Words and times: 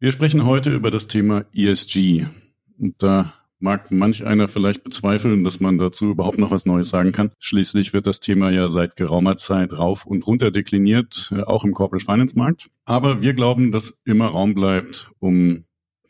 Wir 0.00 0.12
sprechen 0.12 0.44
heute 0.44 0.72
über 0.72 0.92
das 0.92 1.08
Thema 1.08 1.44
ESG. 1.52 2.26
Und 2.78 3.02
da 3.02 3.34
mag 3.58 3.90
manch 3.90 4.24
einer 4.24 4.46
vielleicht 4.46 4.84
bezweifeln, 4.84 5.42
dass 5.42 5.58
man 5.58 5.76
dazu 5.76 6.10
überhaupt 6.10 6.38
noch 6.38 6.52
was 6.52 6.66
Neues 6.66 6.88
sagen 6.88 7.10
kann. 7.10 7.32
Schließlich 7.40 7.92
wird 7.92 8.06
das 8.06 8.20
Thema 8.20 8.50
ja 8.50 8.68
seit 8.68 8.94
geraumer 8.94 9.36
Zeit 9.36 9.76
rauf 9.76 10.06
und 10.06 10.24
runter 10.24 10.52
dekliniert, 10.52 11.32
äh, 11.34 11.42
auch 11.42 11.64
im 11.64 11.72
Corporate 11.72 12.04
Finance 12.04 12.38
Markt. 12.38 12.70
Aber 12.84 13.22
wir 13.22 13.34
glauben, 13.34 13.72
dass 13.72 13.98
immer 14.04 14.26
Raum 14.28 14.54
bleibt, 14.54 15.10
um 15.18 15.64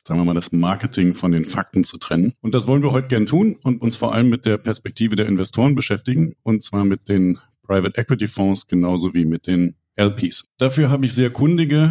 sagen 0.07 0.21
wir 0.21 0.27
mal, 0.27 0.35
das 0.35 0.53
Marketing 0.53 1.15
von 1.15 1.33
den 1.33 1.47
Fakten 1.47 1.83
zu 1.83 1.97
trennen. 1.97 2.35
Und 2.43 2.53
das 2.53 2.67
wollen 2.67 2.83
wir 2.83 2.93
heute 2.93 3.09
gern 3.09 3.25
tun 3.25 3.57
und 3.63 3.81
uns 3.81 3.97
vor 3.97 4.13
allem 4.13 4.29
mit 4.29 4.45
der 4.45 4.59
Perspektive 4.59 5.17
der 5.17 5.27
Investoren 5.27 5.75
beschäftigen, 5.75 6.35
und 6.43 6.63
zwar 6.63 6.85
mit 6.85 7.09
den 7.09 7.39
Private 7.63 7.99
Equity 7.99 8.29
Fonds 8.29 8.67
genauso 8.67 9.15
wie 9.15 9.25
mit 9.25 9.47
den 9.47 9.77
LPs. 9.97 10.45
Dafür 10.59 10.91
habe 10.91 11.07
ich 11.07 11.15
sehr 11.15 11.31
kundige 11.31 11.91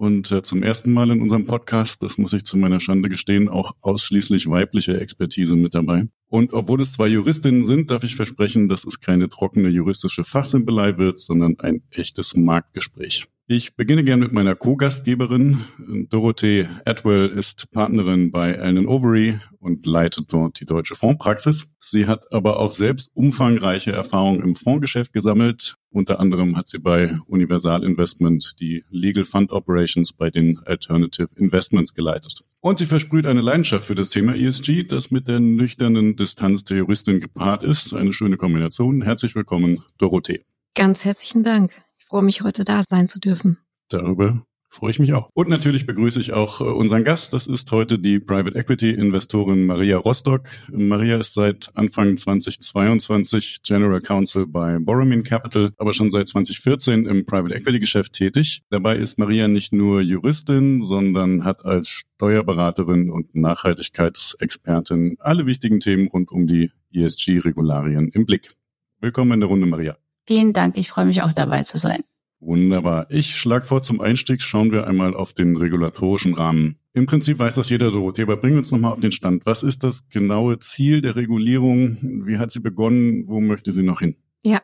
und 0.00 0.32
äh, 0.32 0.40
zum 0.40 0.62
ersten 0.62 0.94
Mal 0.94 1.10
in 1.10 1.20
unserem 1.20 1.46
Podcast, 1.46 2.02
das 2.02 2.16
muss 2.16 2.32
ich 2.32 2.44
zu 2.44 2.56
meiner 2.56 2.80
Schande 2.80 3.10
gestehen, 3.10 3.50
auch 3.50 3.72
ausschließlich 3.82 4.48
weibliche 4.48 4.98
Expertise 4.98 5.56
mit 5.56 5.74
dabei. 5.74 6.08
Und 6.26 6.54
obwohl 6.54 6.80
es 6.80 6.94
zwei 6.94 7.06
Juristinnen 7.06 7.64
sind, 7.64 7.90
darf 7.90 8.02
ich 8.02 8.16
versprechen, 8.16 8.66
dass 8.70 8.86
es 8.86 9.00
keine 9.00 9.28
trockene 9.28 9.68
juristische 9.68 10.24
Fachsimpelei 10.24 10.96
wird, 10.96 11.20
sondern 11.20 11.60
ein 11.60 11.82
echtes 11.90 12.34
Marktgespräch. 12.34 13.28
Ich 13.52 13.74
beginne 13.74 14.04
gern 14.04 14.20
mit 14.20 14.30
meiner 14.30 14.54
Co-Gastgeberin. 14.54 15.64
Dorothee 16.08 16.68
Atwell 16.84 17.26
ist 17.26 17.72
Partnerin 17.72 18.30
bei 18.30 18.56
Allen 18.56 18.86
Overy 18.86 19.40
und 19.58 19.84
leitet 19.86 20.32
dort 20.32 20.60
die 20.60 20.66
deutsche 20.66 20.94
Fondspraxis. 20.94 21.66
Sie 21.80 22.06
hat 22.06 22.32
aber 22.32 22.60
auch 22.60 22.70
selbst 22.70 23.10
umfangreiche 23.12 23.90
Erfahrungen 23.90 24.40
im 24.40 24.54
Fondsgeschäft 24.54 25.12
gesammelt. 25.12 25.74
Unter 25.90 26.20
anderem 26.20 26.56
hat 26.56 26.68
sie 26.68 26.78
bei 26.78 27.18
Universal 27.26 27.82
Investment 27.82 28.54
die 28.60 28.84
Legal 28.88 29.24
Fund 29.24 29.50
Operations 29.50 30.12
bei 30.12 30.30
den 30.30 30.60
Alternative 30.60 31.30
Investments 31.34 31.92
geleitet. 31.92 32.44
Und 32.60 32.78
sie 32.78 32.86
versprüht 32.86 33.26
eine 33.26 33.40
Leidenschaft 33.40 33.84
für 33.84 33.96
das 33.96 34.10
Thema 34.10 34.36
ESG, 34.36 34.84
das 34.84 35.10
mit 35.10 35.26
der 35.26 35.40
nüchternen 35.40 36.14
Distanz 36.14 36.62
der 36.62 36.76
Juristin 36.76 37.18
gepaart 37.18 37.64
ist. 37.64 37.94
Eine 37.94 38.12
schöne 38.12 38.36
Kombination. 38.36 39.02
Herzlich 39.02 39.34
willkommen, 39.34 39.82
Dorothee. 39.98 40.44
Ganz 40.76 41.04
herzlichen 41.04 41.42
Dank 41.42 41.72
freue 42.10 42.22
mich, 42.22 42.42
heute 42.42 42.64
da 42.64 42.82
sein 42.82 43.06
zu 43.06 43.20
dürfen. 43.20 43.58
Darüber 43.88 44.44
freue 44.68 44.90
ich 44.90 44.98
mich 44.98 45.12
auch. 45.12 45.30
Und 45.32 45.48
natürlich 45.48 45.86
begrüße 45.86 46.18
ich 46.18 46.32
auch 46.32 46.60
äh, 46.60 46.64
unseren 46.64 47.04
Gast. 47.04 47.32
Das 47.32 47.46
ist 47.46 47.70
heute 47.70 48.00
die 48.00 48.18
Private 48.18 48.58
Equity 48.58 48.90
Investorin 48.90 49.64
Maria 49.64 49.96
Rostock. 49.96 50.48
Maria 50.72 51.18
ist 51.18 51.34
seit 51.34 51.70
Anfang 51.74 52.16
2022 52.16 53.62
General 53.62 54.00
Counsel 54.00 54.46
bei 54.48 54.78
Borromin 54.80 55.22
Capital, 55.22 55.70
aber 55.76 55.92
schon 55.92 56.10
seit 56.10 56.26
2014 56.26 57.06
im 57.06 57.24
Private 57.24 57.54
Equity 57.54 57.78
Geschäft 57.78 58.14
tätig. 58.14 58.62
Dabei 58.70 58.96
ist 58.96 59.16
Maria 59.18 59.46
nicht 59.46 59.72
nur 59.72 60.00
Juristin, 60.00 60.82
sondern 60.82 61.44
hat 61.44 61.64
als 61.64 61.88
Steuerberaterin 61.88 63.10
und 63.10 63.36
Nachhaltigkeitsexpertin 63.36 65.16
alle 65.20 65.46
wichtigen 65.46 65.78
Themen 65.78 66.08
rund 66.08 66.32
um 66.32 66.48
die 66.48 66.72
ESG-Regularien 66.92 68.08
im 68.08 68.26
Blick. 68.26 68.56
Willkommen 69.00 69.32
in 69.32 69.40
der 69.40 69.48
Runde, 69.48 69.66
Maria. 69.66 69.96
Vielen 70.30 70.52
Dank, 70.52 70.78
ich 70.78 70.88
freue 70.88 71.06
mich 71.06 71.22
auch 71.22 71.32
dabei 71.32 71.64
zu 71.64 71.76
sein. 71.76 72.04
Wunderbar. 72.38 73.10
Ich 73.10 73.34
schlage 73.34 73.66
vor, 73.66 73.82
zum 73.82 74.00
Einstieg 74.00 74.42
schauen 74.42 74.70
wir 74.70 74.86
einmal 74.86 75.12
auf 75.12 75.32
den 75.32 75.56
regulatorischen 75.56 76.34
Rahmen. 76.34 76.76
Im 76.94 77.06
Prinzip 77.06 77.40
weiß 77.40 77.56
das 77.56 77.68
jeder 77.68 77.90
Dorothee, 77.90 78.22
aber 78.22 78.36
bringen 78.36 78.54
wir 78.54 78.58
uns 78.58 78.70
nochmal 78.70 78.92
auf 78.92 79.00
den 79.00 79.10
Stand. 79.10 79.44
Was 79.44 79.64
ist 79.64 79.82
das 79.82 80.08
genaue 80.08 80.60
Ziel 80.60 81.00
der 81.00 81.16
Regulierung? 81.16 81.98
Wie 82.26 82.38
hat 82.38 82.52
sie 82.52 82.60
begonnen? 82.60 83.26
Wo 83.26 83.40
möchte 83.40 83.72
sie 83.72 83.82
noch 83.82 83.98
hin? 83.98 84.14
Ja, 84.42 84.62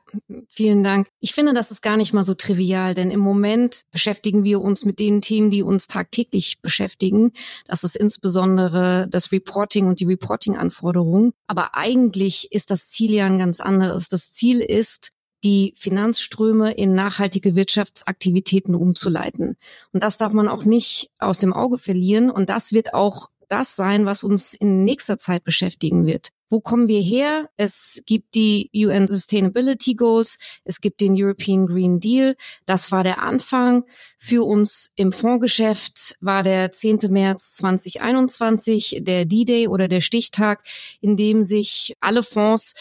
vielen 0.48 0.84
Dank. 0.84 1.08
Ich 1.18 1.34
finde, 1.34 1.52
das 1.52 1.72
ist 1.72 1.82
gar 1.82 1.96
nicht 1.96 2.14
mal 2.14 2.22
so 2.22 2.34
trivial, 2.34 2.94
denn 2.94 3.10
im 3.10 3.20
Moment 3.20 3.82
beschäftigen 3.90 4.44
wir 4.44 4.62
uns 4.62 4.84
mit 4.84 5.00
den 5.00 5.20
Themen, 5.20 5.50
die 5.50 5.62
uns 5.62 5.88
tagtäglich 5.88 6.62
beschäftigen. 6.62 7.32
Das 7.66 7.82
ist 7.82 7.96
insbesondere 7.96 9.06
das 9.10 9.32
Reporting 9.32 9.86
und 9.88 9.98
die 9.98 10.06
Reporting-Anforderungen. 10.06 11.32
Aber 11.48 11.74
eigentlich 11.74 12.52
ist 12.52 12.70
das 12.70 12.88
Ziel 12.88 13.12
ja 13.12 13.26
ein 13.26 13.36
ganz 13.36 13.60
anderes. 13.60 14.08
Das 14.08 14.32
Ziel 14.32 14.60
ist, 14.60 15.12
die 15.46 15.72
Finanzströme 15.76 16.72
in 16.72 16.94
nachhaltige 16.94 17.54
Wirtschaftsaktivitäten 17.54 18.74
umzuleiten. 18.74 19.56
Und 19.92 20.02
das 20.02 20.18
darf 20.18 20.32
man 20.32 20.48
auch 20.48 20.64
nicht 20.64 21.12
aus 21.20 21.38
dem 21.38 21.52
Auge 21.52 21.78
verlieren. 21.78 22.30
Und 22.32 22.50
das 22.50 22.72
wird 22.72 22.94
auch 22.94 23.30
das 23.48 23.76
sein, 23.76 24.06
was 24.06 24.24
uns 24.24 24.54
in 24.54 24.82
nächster 24.82 25.18
Zeit 25.18 25.44
beschäftigen 25.44 26.04
wird. 26.04 26.30
Wo 26.48 26.60
kommen 26.60 26.88
wir 26.88 27.00
her? 27.00 27.48
Es 27.56 28.02
gibt 28.06 28.34
die 28.34 28.70
UN 28.74 29.06
Sustainability 29.06 29.94
Goals, 29.94 30.38
es 30.64 30.80
gibt 30.80 31.00
den 31.00 31.14
European 31.16 31.66
Green 31.66 32.00
Deal. 32.00 32.34
Das 32.66 32.90
war 32.90 33.04
der 33.04 33.22
Anfang. 33.22 33.84
Für 34.18 34.44
uns 34.44 34.90
im 34.96 35.12
Fondsgeschäft 35.12 36.16
war 36.20 36.42
der 36.42 36.72
10. 36.72 36.98
März 37.10 37.54
2021 37.56 38.98
der 39.00 39.26
D-Day 39.26 39.68
oder 39.68 39.86
der 39.86 40.00
Stichtag, 40.00 40.64
in 41.00 41.16
dem 41.16 41.44
sich 41.44 41.94
alle 42.00 42.24
Fonds 42.24 42.74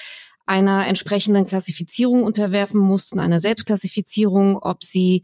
einer 0.45 0.85
entsprechenden 0.87 1.47
Klassifizierung 1.47 2.23
unterwerfen 2.23 2.79
mussten, 2.79 3.19
einer 3.19 3.39
Selbstklassifizierung, 3.39 4.57
ob 4.57 4.83
sie 4.83 5.23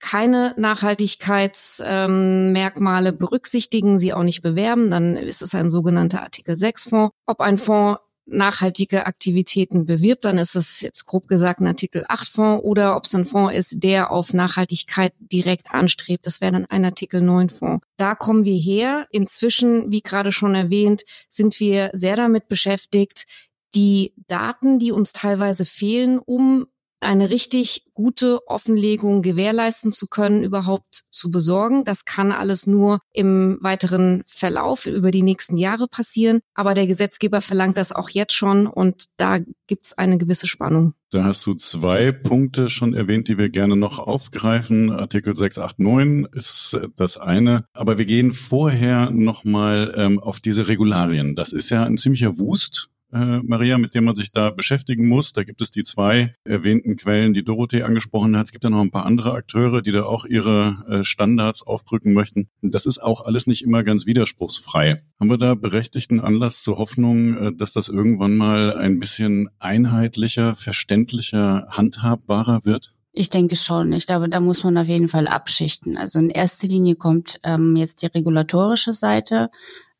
keine 0.00 0.54
Nachhaltigkeitsmerkmale 0.56 3.08
ähm, 3.08 3.18
berücksichtigen, 3.18 3.98
sie 3.98 4.12
auch 4.12 4.22
nicht 4.22 4.42
bewerben, 4.42 4.90
dann 4.90 5.16
ist 5.16 5.42
es 5.42 5.54
ein 5.54 5.70
sogenannter 5.70 6.22
Artikel 6.22 6.56
6 6.56 6.84
Fonds. 6.84 7.14
Ob 7.26 7.40
ein 7.40 7.58
Fonds 7.58 8.00
nachhaltige 8.26 9.06
Aktivitäten 9.06 9.84
bewirbt, 9.84 10.24
dann 10.24 10.38
ist 10.38 10.56
es 10.56 10.80
jetzt 10.80 11.04
grob 11.04 11.28
gesagt 11.28 11.60
ein 11.60 11.66
Artikel 11.66 12.04
8 12.08 12.28
Fonds 12.28 12.64
oder 12.64 12.96
ob 12.96 13.04
es 13.04 13.14
ein 13.14 13.24
Fonds 13.24 13.54
ist, 13.54 13.82
der 13.82 14.10
auf 14.10 14.32
Nachhaltigkeit 14.32 15.12
direkt 15.18 15.72
anstrebt. 15.72 16.26
Das 16.26 16.40
wäre 16.40 16.52
dann 16.52 16.66
ein 16.66 16.84
Artikel 16.84 17.20
9 17.20 17.50
Fonds. 17.50 17.84
Da 17.96 18.14
kommen 18.14 18.44
wir 18.44 18.58
her. 18.58 19.06
Inzwischen, 19.10 19.90
wie 19.90 20.00
gerade 20.00 20.32
schon 20.32 20.54
erwähnt, 20.54 21.04
sind 21.28 21.60
wir 21.60 21.90
sehr 21.92 22.16
damit 22.16 22.48
beschäftigt, 22.48 23.26
die 23.74 24.14
Daten, 24.28 24.78
die 24.78 24.92
uns 24.92 25.12
teilweise 25.12 25.64
fehlen, 25.64 26.18
um 26.18 26.66
eine 27.04 27.30
richtig 27.30 27.84
gute 27.94 28.40
Offenlegung 28.48 29.22
gewährleisten 29.22 29.92
zu 29.92 30.06
können, 30.08 30.42
überhaupt 30.42 31.04
zu 31.10 31.30
besorgen. 31.30 31.84
Das 31.84 32.04
kann 32.04 32.32
alles 32.32 32.66
nur 32.66 32.98
im 33.12 33.58
weiteren 33.60 34.22
Verlauf 34.26 34.86
über 34.86 35.10
die 35.10 35.22
nächsten 35.22 35.56
Jahre 35.56 35.86
passieren. 35.86 36.40
Aber 36.54 36.74
der 36.74 36.86
Gesetzgeber 36.86 37.40
verlangt 37.40 37.76
das 37.76 37.92
auch 37.92 38.08
jetzt 38.08 38.32
schon 38.32 38.66
und 38.66 39.04
da 39.16 39.38
gibt 39.66 39.84
es 39.84 39.96
eine 39.96 40.18
gewisse 40.18 40.46
Spannung. 40.46 40.94
Da 41.10 41.24
hast 41.24 41.46
du 41.46 41.54
zwei 41.54 42.10
Punkte 42.10 42.70
schon 42.70 42.92
erwähnt, 42.92 43.28
die 43.28 43.38
wir 43.38 43.48
gerne 43.48 43.76
noch 43.76 44.00
aufgreifen. 44.00 44.90
Artikel 44.90 45.36
689 45.36 46.34
ist 46.34 46.78
das 46.96 47.18
eine. 47.18 47.66
Aber 47.72 47.98
wir 47.98 48.04
gehen 48.04 48.32
vorher 48.32 49.10
nochmal 49.10 49.94
ähm, 49.96 50.18
auf 50.18 50.40
diese 50.40 50.66
Regularien. 50.66 51.36
Das 51.36 51.52
ist 51.52 51.70
ja 51.70 51.84
ein 51.84 51.98
ziemlicher 51.98 52.38
Wust 52.38 52.90
äh, 53.14 53.40
Maria, 53.42 53.78
mit 53.78 53.94
dem 53.94 54.04
man 54.04 54.16
sich 54.16 54.32
da 54.32 54.50
beschäftigen 54.50 55.08
muss. 55.08 55.32
Da 55.32 55.44
gibt 55.44 55.62
es 55.62 55.70
die 55.70 55.84
zwei 55.84 56.34
erwähnten 56.44 56.96
Quellen, 56.96 57.32
die 57.32 57.44
Dorothee 57.44 57.82
angesprochen 57.82 58.36
hat. 58.36 58.46
Es 58.46 58.52
gibt 58.52 58.64
ja 58.64 58.70
noch 58.70 58.80
ein 58.80 58.90
paar 58.90 59.06
andere 59.06 59.32
Akteure, 59.32 59.82
die 59.82 59.92
da 59.92 60.04
auch 60.04 60.24
ihre 60.24 60.84
äh, 60.88 61.04
Standards 61.04 61.62
aufdrücken 61.62 62.12
möchten. 62.12 62.48
Das 62.60 62.86
ist 62.86 63.02
auch 63.02 63.24
alles 63.24 63.46
nicht 63.46 63.62
immer 63.62 63.84
ganz 63.84 64.06
widerspruchsfrei. 64.06 65.02
Haben 65.20 65.30
wir 65.30 65.38
da 65.38 65.54
berechtigten 65.54 66.20
Anlass 66.20 66.62
zur 66.62 66.78
Hoffnung, 66.78 67.36
äh, 67.36 67.52
dass 67.54 67.72
das 67.72 67.88
irgendwann 67.88 68.36
mal 68.36 68.76
ein 68.76 68.98
bisschen 68.98 69.48
einheitlicher, 69.58 70.54
verständlicher, 70.56 71.68
handhabbarer 71.70 72.64
wird? 72.64 72.94
Ich 73.16 73.30
denke 73.30 73.54
schon. 73.54 73.92
Ich 73.92 74.06
glaube, 74.08 74.28
da 74.28 74.40
muss 74.40 74.64
man 74.64 74.76
auf 74.76 74.88
jeden 74.88 75.06
Fall 75.06 75.28
abschichten. 75.28 75.96
Also 75.96 76.18
in 76.18 76.30
erster 76.30 76.66
Linie 76.66 76.96
kommt 76.96 77.38
ähm, 77.44 77.76
jetzt 77.76 78.02
die 78.02 78.06
regulatorische 78.06 78.92
Seite, 78.92 79.50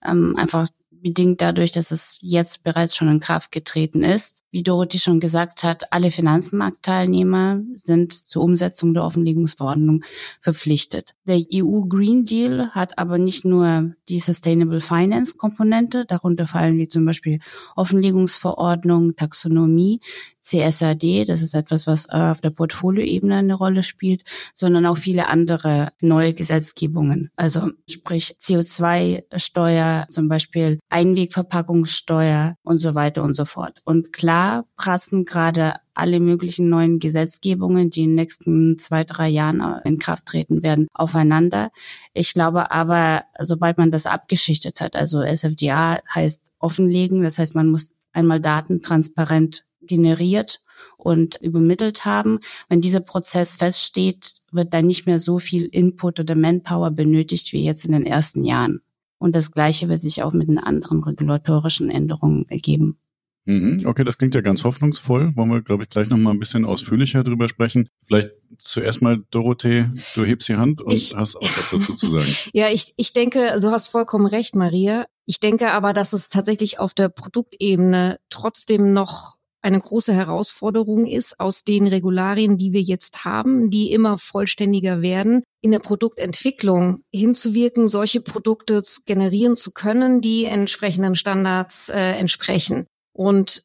ähm, 0.05 0.35
einfach 0.37 0.69
bedingt 1.05 1.43
dadurch, 1.43 1.71
dass 1.71 1.91
es 1.91 2.17
jetzt 2.23 2.65
bereits 2.65 2.97
schon 2.97 3.09
in 3.09 3.21
Kraft 3.21 3.53
getreten 3.53 4.03
ist. 4.03 4.43
Wie 4.51 4.63
Dorothee 4.63 4.99
schon 4.99 5.21
gesagt 5.21 5.63
hat, 5.63 5.93
alle 5.93 6.11
Finanzmarktteilnehmer 6.11 7.61
sind 7.75 8.15
zur 8.15 8.43
Umsetzung 8.43 8.95
der 8.95 9.05
Offenlegungsverordnung 9.05 10.03
verpflichtet. 10.41 11.15
Der 11.27 11.43
EU 11.53 11.83
Green 11.89 12.25
Deal 12.25 12.71
hat 12.71 12.99
aber 12.99 13.19
nicht 13.19 13.45
nur 13.45 13.93
die 14.09 14.19
Sustainable 14.19 14.81
Finance 14.81 15.37
Komponente, 15.37 16.07
darunter 16.07 16.47
fallen 16.47 16.79
wie 16.79 16.89
zum 16.89 17.05
Beispiel 17.05 17.39
Offenlegungsverordnung, 17.77 19.15
Taxonomie, 19.15 20.01
CSRD, 20.45 21.25
das 21.25 21.43
ist 21.43 21.55
etwas, 21.55 21.87
was 21.87 22.07
äh, 22.07 22.17
auf 22.17 22.41
der 22.41 22.51
Portfolioebene 22.51 23.37
eine 23.37 23.55
Rolle 23.55 23.83
spielt, 23.83 24.23
sondern 24.53 24.87
auch 24.87 24.99
viele 24.99 25.29
andere 25.29 25.93
neue 26.01 26.35
Gesetzgebungen. 26.35 27.31
Also 27.37 27.71
sprich 27.89 28.37
CO2-Steuer, 28.41 30.07
zum 30.11 30.29
Beispiel 30.29 30.79
Einwegverpackungssteuer 30.91 32.57
und 32.63 32.79
so 32.79 32.95
weiter 32.95 33.23
und 33.23 33.35
so 33.35 33.47
fort. 33.47 33.81
Und 33.85 34.13
klar 34.13 34.67
prassen 34.77 35.25
gerade 35.25 35.75
alle 35.95 36.21
möglichen 36.21 36.69
neuen 36.69 36.99
Gesetzgebungen, 36.99 37.89
die 37.89 38.03
in 38.03 38.11
den 38.11 38.15
nächsten 38.17 38.79
zwei, 38.79 39.05
drei 39.05 39.29
Jahren 39.29 39.63
in 39.85 39.99
Kraft 39.99 40.27
treten 40.27 40.63
werden, 40.63 40.89
aufeinander. 40.93 41.71
Ich 42.13 42.35
glaube 42.35 42.71
aber, 42.71 43.25
sobald 43.41 43.79
man 43.79 43.91
das 43.91 44.07
abgeschichtet 44.07 44.81
hat, 44.81 44.97
also 44.97 45.23
SFDA 45.23 46.01
heißt 46.13 46.53
offenlegen, 46.59 47.23
das 47.23 47.39
heißt, 47.39 47.55
man 47.55 47.71
muss 47.71 47.95
einmal 48.13 48.41
Daten 48.41 48.83
transparent 48.83 49.65
generiert 49.87 50.61
und 50.97 51.37
übermittelt 51.41 52.05
haben. 52.05 52.41
Wenn 52.69 52.81
dieser 52.81 53.01
Prozess 53.01 53.57
feststeht, 53.57 54.35
wird 54.53 54.73
dann 54.75 54.87
nicht 54.87 55.07
mehr 55.07 55.19
so 55.19 55.39
viel 55.39 55.65
Input 55.67 56.21
oder 56.21 56.35
Manpower 56.35 56.91
benötigt 56.91 57.53
wie 57.53 57.65
jetzt 57.65 57.85
in 57.85 57.93
den 57.93 58.07
ersten 58.07 58.45
Jahren. 58.45 58.81
Und 59.19 59.35
das 59.35 59.53
Gleiche 59.53 59.89
wird 59.89 60.01
sich 60.01 60.23
auch 60.23 60.33
mit 60.33 60.49
den 60.49 60.59
anderen 60.59 61.03
regulatorischen 61.03 61.91
Änderungen 61.91 62.47
ergeben. 62.49 62.99
Mhm. 63.47 63.83
Okay, 63.85 64.05
das 64.05 64.17
klingt 64.17 64.35
ja 64.35 64.41
ganz 64.41 64.65
hoffnungsvoll. 64.65 65.37
Wollen 65.37 65.51
wir, 65.51 65.63
glaube 65.63 65.83
ich, 65.83 65.91
gleich 65.91 66.09
nochmal 66.09 66.33
ein 66.33 66.39
bisschen 66.39 66.65
ausführlicher 66.65 67.25
drüber 67.25 67.49
sprechen. 67.49 67.89
Vielleicht 68.07 68.31
zuerst 68.59 69.03
mal, 69.03 69.23
Dorothee, 69.31 69.87
du 70.15 70.25
hebst 70.25 70.49
die 70.49 70.57
Hand 70.57 70.81
und 70.81 70.93
ich, 70.93 71.15
hast 71.15 71.37
auch 71.37 71.43
was 71.43 71.71
dazu 71.71 71.95
zu 71.95 72.11
sagen. 72.11 72.35
ja, 72.53 72.69
ich, 72.71 72.95
ich 72.97 73.13
denke, 73.13 73.61
du 73.61 73.71
hast 73.71 73.89
vollkommen 73.89 74.27
recht, 74.27 74.55
Maria. 74.57 75.07
Ich 75.27 75.41
denke 75.41 75.73
aber, 75.73 75.93
dass 75.93 76.13
es 76.13 76.31
tatsächlich 76.31 76.79
auf 76.79 76.95
der 76.95 77.09
Produktebene 77.11 78.19
trotzdem 78.31 78.93
noch 78.93 79.37
eine 79.65 79.81
große 79.81 80.13
Herausforderung 80.13 81.07
ist, 81.07 81.41
aus 81.41 81.65
den 81.65 81.87
Regularien, 81.87 82.59
die 82.59 82.73
wir 82.73 82.83
jetzt 82.83 83.25
haben, 83.25 83.71
die 83.71 83.93
immer 83.93 84.19
vollständiger 84.19 85.01
werden, 85.01 85.43
in 85.63 85.71
der 85.71 85.79
Produktentwicklung 85.79 87.03
hinzuwirken, 87.13 87.89
solche 87.89 88.21
Produkte 88.21 88.83
generieren 89.07 89.57
zu 89.57 89.73
können, 89.73 90.21
die 90.21 90.45
entsprechenden 90.45 91.15
Standards 91.15 91.89
äh, 91.89 91.99
entsprechen. 91.99 92.87
Und 93.15 93.65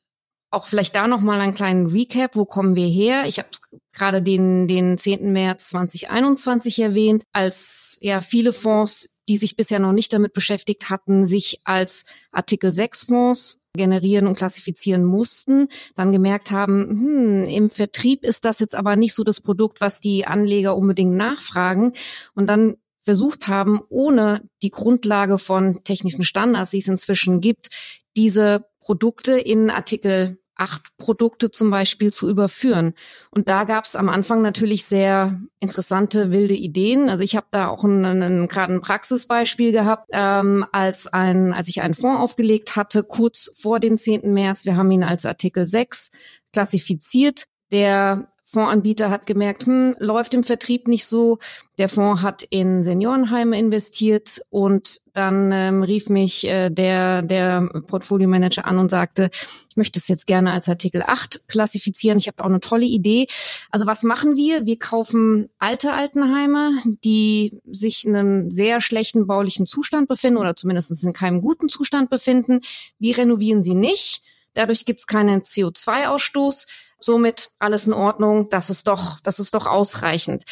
auch 0.51 0.67
vielleicht 0.67 0.95
da 0.95 1.07
noch 1.07 1.21
mal 1.21 1.41
einen 1.41 1.53
kleinen 1.53 1.87
Recap, 1.87 2.35
wo 2.35 2.45
kommen 2.45 2.77
wir 2.77 2.87
her? 2.87 3.25
Ich 3.27 3.37
habe 3.37 3.49
gerade 3.93 4.21
den 4.21 4.67
den 4.67 4.97
10. 4.97 5.31
März 5.33 5.69
2021 5.69 6.79
erwähnt, 6.79 7.23
als 7.33 7.97
ja 8.01 8.21
viele 8.21 8.53
Fonds 8.53 9.19
die 9.29 9.37
sich 9.37 9.55
bisher 9.55 9.79
noch 9.79 9.93
nicht 9.93 10.11
damit 10.11 10.33
beschäftigt 10.33 10.89
hatten, 10.89 11.23
sich 11.23 11.61
als 11.63 12.05
Artikel 12.31 12.73
6 12.73 13.03
Fonds 13.03 13.58
generieren 13.75 14.27
und 14.27 14.35
klassifizieren 14.37 15.03
mussten, 15.03 15.67
dann 15.95 16.11
gemerkt 16.11 16.51
haben, 16.51 16.89
hm, 16.89 17.43
im 17.45 17.69
Vertrieb 17.69 18.23
ist 18.23 18.45
das 18.45 18.59
jetzt 18.59 18.75
aber 18.75 18.95
nicht 18.95 19.13
so 19.13 19.23
das 19.23 19.41
Produkt, 19.41 19.81
was 19.81 20.01
die 20.01 20.25
Anleger 20.25 20.75
unbedingt 20.75 21.15
nachfragen. 21.15 21.93
Und 22.33 22.47
dann 22.47 22.77
versucht 23.03 23.47
haben, 23.47 23.79
ohne 23.89 24.47
die 24.61 24.69
Grundlage 24.69 25.37
von 25.37 25.83
technischen 25.83 26.23
Standards, 26.23 26.71
die 26.71 26.79
es 26.79 26.87
inzwischen 26.87 27.41
gibt, 27.41 27.69
diese 28.15 28.65
Produkte 28.81 29.39
in 29.39 29.69
Artikel 29.69 30.39
acht 30.59 30.97
Produkte 30.97 31.51
zum 31.51 31.71
Beispiel 31.71 32.11
zu 32.11 32.29
überführen. 32.29 32.93
Und 33.31 33.47
da 33.47 33.63
gab 33.63 33.85
es 33.85 33.95
am 33.95 34.09
Anfang 34.09 34.41
natürlich 34.41 34.85
sehr 34.85 35.39
interessante, 35.59 36.31
wilde 36.31 36.53
Ideen. 36.53 37.09
Also 37.09 37.23
ich 37.23 37.35
habe 37.35 37.47
da 37.51 37.67
auch 37.67 37.83
einen, 37.83 38.47
gerade 38.47 38.73
ein 38.73 38.81
Praxisbeispiel 38.81 39.71
gehabt, 39.71 40.09
ähm, 40.11 40.65
als, 40.71 41.07
ein, 41.07 41.53
als 41.53 41.67
ich 41.67 41.81
einen 41.81 41.93
Fonds 41.93 42.21
aufgelegt 42.21 42.75
hatte, 42.75 43.03
kurz 43.03 43.51
vor 43.57 43.79
dem 43.79 43.97
10. 43.97 44.33
März. 44.33 44.65
Wir 44.65 44.75
haben 44.75 44.91
ihn 44.91 45.03
als 45.03 45.25
Artikel 45.25 45.65
6 45.65 46.11
klassifiziert. 46.51 47.45
Der 47.71 48.27
Fondsanbieter 48.51 49.11
hat 49.11 49.27
gemerkt, 49.27 49.67
hm, 49.67 49.95
läuft 49.99 50.33
im 50.33 50.43
Vertrieb 50.43 50.87
nicht 50.87 51.05
so. 51.05 51.37
Der 51.77 51.87
Fonds 51.87 52.23
hat 52.23 52.41
in 52.41 52.81
Seniorenheime 52.81 53.57
investiert 53.57 54.41
und 54.49 55.01
dann 55.13 55.51
ähm, 55.51 55.83
rief 55.83 56.09
mich 56.09 56.47
äh, 56.47 56.71
der, 56.71 57.21
der 57.21 57.69
Portfolio-Manager 57.87 58.65
an 58.65 58.79
und 58.79 58.89
sagte, 58.89 59.29
ich 59.69 59.77
möchte 59.77 59.99
es 59.99 60.07
jetzt 60.07 60.25
gerne 60.25 60.51
als 60.51 60.67
Artikel 60.67 61.03
8 61.03 61.47
klassifizieren. 61.47 62.17
Ich 62.17 62.27
habe 62.27 62.43
auch 62.43 62.49
eine 62.49 62.59
tolle 62.59 62.85
Idee. 62.85 63.27
Also 63.69 63.85
was 63.85 64.01
machen 64.01 64.35
wir? 64.35 64.65
Wir 64.65 64.79
kaufen 64.79 65.49
alte 65.59 65.93
Altenheime, 65.93 66.71
die 67.03 67.61
sich 67.71 68.05
in 68.05 68.15
einem 68.15 68.49
sehr 68.49 68.81
schlechten 68.81 69.27
baulichen 69.27 69.67
Zustand 69.67 70.07
befinden 70.07 70.39
oder 70.39 70.55
zumindest 70.55 71.03
in 71.03 71.13
keinem 71.13 71.41
guten 71.41 71.69
Zustand 71.69 72.09
befinden. 72.09 72.61
Wir 72.97 73.15
renovieren 73.15 73.61
sie 73.61 73.75
nicht. 73.75 74.23
Dadurch 74.55 74.85
gibt 74.85 75.01
es 75.01 75.07
keinen 75.07 75.41
CO2-Ausstoß 75.41 76.67
somit 76.99 77.51
alles 77.59 77.87
in 77.87 77.93
Ordnung, 77.93 78.49
das 78.49 78.69
ist 78.69 78.87
doch, 78.87 79.19
das 79.21 79.39
ist 79.39 79.53
doch 79.53 79.67
ausreichend. 79.67 80.43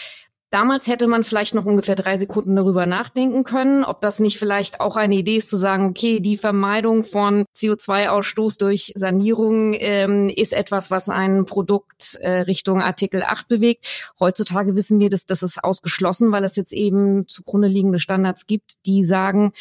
Damals 0.50 0.88
hätte 0.88 1.08
man 1.08 1.26
vielleicht 1.26 1.56
noch 1.56 1.66
ungefähr 1.66 1.96
drei 1.96 2.16
Sekunden 2.16 2.56
darüber 2.56 2.86
nachdenken 2.86 3.44
können, 3.44 3.84
ob 3.84 4.00
das 4.00 4.22
nicht 4.22 4.40
vielleicht 4.40 4.80
auch 4.80 4.96
eine 4.96 5.16
Idee 5.16 5.36
ist 5.36 5.50
zu 5.50 5.58
sagen, 5.58 5.88
okay, 5.88 6.22
die 6.22 6.38
Vermeidung 6.38 7.04
von 7.04 7.44
CO2-Ausstoß 7.54 8.58
durch 8.58 8.94
Sanierung 8.96 9.74
ähm, 9.78 10.30
ist 10.30 10.54
etwas, 10.54 10.90
was 10.90 11.10
ein 11.10 11.44
Produkt 11.44 12.16
äh, 12.22 12.30
Richtung 12.42 12.82
Artikel 12.82 13.24
8 13.24 13.50
bewegt. 13.50 14.14
Heutzutage 14.22 14.74
wissen 14.76 15.02
wir, 15.02 15.10
dass 15.10 15.26
das 15.26 15.44
ist 15.44 15.62
ausgeschlossen, 15.62 16.32
weil 16.32 16.46
es 16.46 16.56
jetzt 16.56 16.72
eben 16.72 17.28
zugrunde 17.28 17.68
liegende 17.68 18.00
Standards 18.00 18.48
gibt, 18.48 18.76
die 18.86 19.04
sagen, 19.04 19.52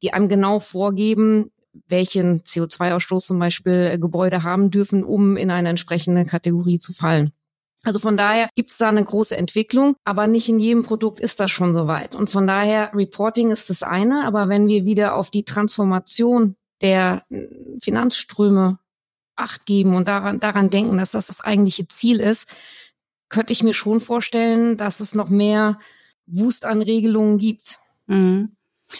die 0.00 0.12
einem 0.12 0.28
genau 0.28 0.60
vorgeben, 0.60 1.50
welchen 1.88 2.42
CO2-Ausstoß 2.42 3.26
zum 3.26 3.38
Beispiel 3.38 3.90
äh, 3.92 3.98
Gebäude 3.98 4.42
haben 4.42 4.70
dürfen, 4.70 5.04
um 5.04 5.36
in 5.36 5.50
eine 5.50 5.68
entsprechende 5.68 6.24
Kategorie 6.24 6.78
zu 6.78 6.92
fallen. 6.92 7.32
Also 7.82 8.00
von 8.00 8.16
daher 8.16 8.48
gibt 8.56 8.72
es 8.72 8.78
da 8.78 8.88
eine 8.88 9.04
große 9.04 9.36
Entwicklung, 9.36 9.94
aber 10.04 10.26
nicht 10.26 10.48
in 10.48 10.58
jedem 10.58 10.82
Produkt 10.82 11.20
ist 11.20 11.38
das 11.38 11.52
schon 11.52 11.72
so 11.72 11.86
weit. 11.86 12.16
Und 12.16 12.30
von 12.30 12.46
daher, 12.46 12.90
Reporting 12.94 13.52
ist 13.52 13.70
das 13.70 13.84
eine, 13.84 14.24
aber 14.24 14.48
wenn 14.48 14.66
wir 14.66 14.84
wieder 14.84 15.14
auf 15.14 15.30
die 15.30 15.44
Transformation 15.44 16.56
der 16.80 17.22
äh, 17.30 17.46
Finanzströme 17.80 18.78
Acht 19.38 19.66
geben 19.66 19.94
und 19.94 20.08
daran, 20.08 20.40
daran 20.40 20.70
denken, 20.70 20.96
dass 20.96 21.10
das 21.10 21.26
das 21.26 21.42
eigentliche 21.42 21.86
Ziel 21.88 22.20
ist, 22.20 22.48
könnte 23.28 23.52
ich 23.52 23.62
mir 23.62 23.74
schon 23.74 24.00
vorstellen, 24.00 24.78
dass 24.78 25.00
es 25.00 25.14
noch 25.14 25.28
mehr 25.28 25.78
Wustanregelungen 26.26 27.36
gibt. 27.36 27.78
Mhm. 28.06 28.55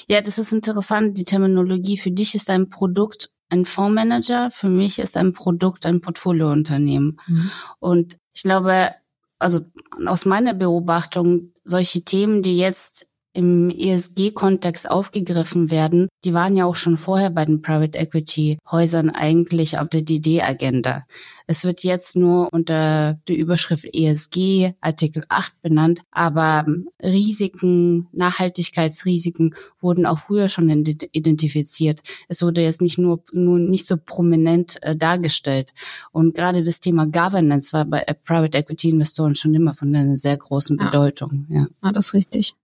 Ja, 0.09 0.21
das 0.21 0.39
ist 0.39 0.53
interessant, 0.53 1.17
die 1.19 1.25
Terminologie. 1.25 1.97
Für 1.97 2.11
dich 2.11 2.35
ist 2.35 2.51
ein 2.51 2.71
Produkt 2.71 3.31
ein 3.49 3.65
Fondsmanager, 3.65 4.51
für 4.51 4.69
mich 4.69 4.99
ist 4.99 5.17
ein 5.17 5.33
Produkt 5.33 5.87
ein 5.87 6.01
Portfoliounternehmen. 6.01 7.21
Mhm. 7.27 7.51
Und 7.79 8.19
ich 8.35 8.43
glaube, 8.43 8.91
also 9.39 9.61
aus 10.07 10.25
meiner 10.25 10.55
Beobachtung, 10.55 11.53
solche 11.65 12.03
Themen, 12.03 12.43
die 12.43 12.57
jetzt 12.57 13.07
im 13.37 13.71
ESG-Kontext 13.71 14.91
aufgegriffen 14.91 15.71
werden, 15.71 16.09
die 16.25 16.33
waren 16.33 16.57
ja 16.57 16.65
auch 16.65 16.75
schon 16.75 16.97
vorher 16.97 17.31
bei 17.31 17.45
den 17.45 17.61
Private 17.61 17.99
Equity 17.99 18.59
Häusern 18.71 19.11
eigentlich 19.11 19.79
auf 19.79 19.89
der 19.89 20.03
DD-Agenda. 20.03 21.05
Es 21.47 21.65
wird 21.65 21.85
jetzt 21.85 22.17
nur 22.17 22.49
unter 22.53 23.19
der 23.29 23.37
Überschrift 23.37 23.85
ESG 23.93 24.73
Artikel 24.81 25.25
8 25.29 25.61
benannt, 25.63 26.01
aber 26.11 26.67
Risiken, 27.03 28.09
Nachhaltigkeitsrisiken 28.13 29.55
wurden 29.81 30.07
auch 30.07 30.19
früher 30.19 30.49
schon 30.49 30.69
identifiziert. 30.71 32.01
Es 32.29 32.43
wurde 32.43 32.63
jetzt 32.63 32.81
nicht 32.81 32.99
nur, 32.99 33.23
nur 33.33 33.59
nicht 33.59 33.87
so 33.87 33.97
prominent 33.97 34.83
äh, 34.83 34.97
dargestellt. 34.97 35.75
Und 36.11 36.35
gerade 36.35 36.65
das 36.65 36.81
Thema 36.81 37.07
Governance 37.07 37.73
war 37.73 37.85
bei 37.85 38.05
Private 38.27 38.59
Equity 38.59 38.91
Investoren 38.91 39.35
schon 39.35 39.55
immer 39.55 39.75
von 39.75 39.95
einer 39.95 40.17
sehr 40.17 40.37
großen 40.37 40.77
Bedeutung. 40.77 41.47
Ja, 41.49 41.61
ja. 41.61 41.67
Ah, 41.83 41.93
das 41.93 42.07
ist 42.07 42.15
richtig. 42.15 42.55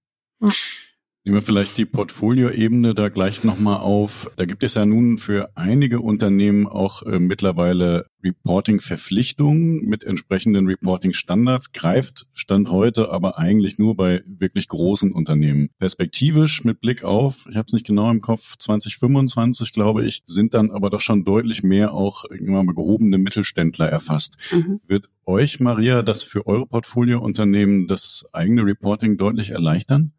Nehmen 1.25 1.37
wir 1.37 1.43
vielleicht 1.43 1.79
die 1.79 1.85
Portfolioebene 1.85 2.97
da 2.97 3.09
gleich 3.09 3.45
nochmal 3.45 3.79
auf. 3.79 4.29
Da 4.35 4.45
gibt 4.45 4.65
es 4.65 4.75
ja 4.75 4.85
nun 4.85 5.19
für 5.19 5.57
einige 5.57 6.01
Unternehmen 6.01 6.67
auch 6.67 7.05
äh, 7.05 7.21
mittlerweile 7.21 8.07
Reporting-Verpflichtungen 8.25 9.85
mit 9.85 10.03
entsprechenden 10.03 10.67
Reporting-Standards, 10.67 11.71
greift 11.71 12.27
Stand 12.33 12.71
heute 12.71 13.13
aber 13.13 13.39
eigentlich 13.39 13.79
nur 13.79 13.95
bei 13.95 14.25
wirklich 14.27 14.67
großen 14.67 15.13
Unternehmen. 15.13 15.71
Perspektivisch 15.79 16.65
mit 16.65 16.81
Blick 16.81 17.05
auf, 17.05 17.47
ich 17.49 17.55
habe 17.55 17.67
es 17.69 17.73
nicht 17.73 17.87
genau 17.87 18.11
im 18.11 18.21
Kopf, 18.21 18.57
2025 18.59 19.73
glaube 19.73 20.05
ich, 20.05 20.23
sind 20.27 20.55
dann 20.55 20.73
aber 20.73 20.91
doch 20.91 21.01
schon 21.01 21.25
deutlich 21.25 21.63
mehr 21.63 21.95
auch 21.95 22.25
irgendwann 22.29 22.67
mal 22.67 22.75
gehobene 22.75 23.19
Mittelständler 23.19 23.89
erfasst. 23.89 24.39
Mhm. 24.51 24.81
Wird 24.89 25.09
euch, 25.25 25.61
Maria, 25.61 26.03
das 26.03 26.25
für 26.25 26.49
eure 26.49 26.67
Portfoliounternehmen 26.67 27.87
das 27.87 28.25
eigene 28.33 28.67
Reporting 28.67 29.19
deutlich 29.19 29.51
erleichtern? 29.51 30.13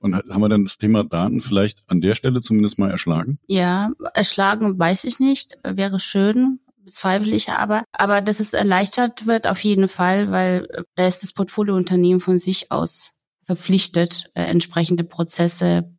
Und 0.00 0.14
haben 0.14 0.40
wir 0.40 0.48
dann 0.48 0.64
das 0.64 0.78
Thema 0.78 1.04
Daten 1.04 1.40
vielleicht 1.40 1.80
an 1.88 2.00
der 2.00 2.14
Stelle 2.14 2.40
zumindest 2.40 2.78
mal 2.78 2.90
erschlagen? 2.90 3.38
Ja, 3.46 3.90
erschlagen 4.14 4.78
weiß 4.78 5.04
ich 5.04 5.18
nicht. 5.18 5.58
Wäre 5.64 5.98
schön, 5.98 6.60
bezweifle 6.84 7.34
ich 7.34 7.50
aber. 7.50 7.84
Aber 7.92 8.20
dass 8.20 8.40
es 8.40 8.52
erleichtert 8.52 9.26
wird, 9.26 9.46
auf 9.46 9.62
jeden 9.64 9.88
Fall, 9.88 10.30
weil 10.30 10.68
äh, 10.70 10.82
da 10.94 11.06
ist 11.06 11.22
das 11.22 11.32
Portfoliounternehmen 11.32 12.20
von 12.20 12.38
sich 12.38 12.70
aus 12.70 13.12
verpflichtet, 13.42 14.30
äh, 14.34 14.42
entsprechende 14.42 15.04
Prozesse, 15.04 15.90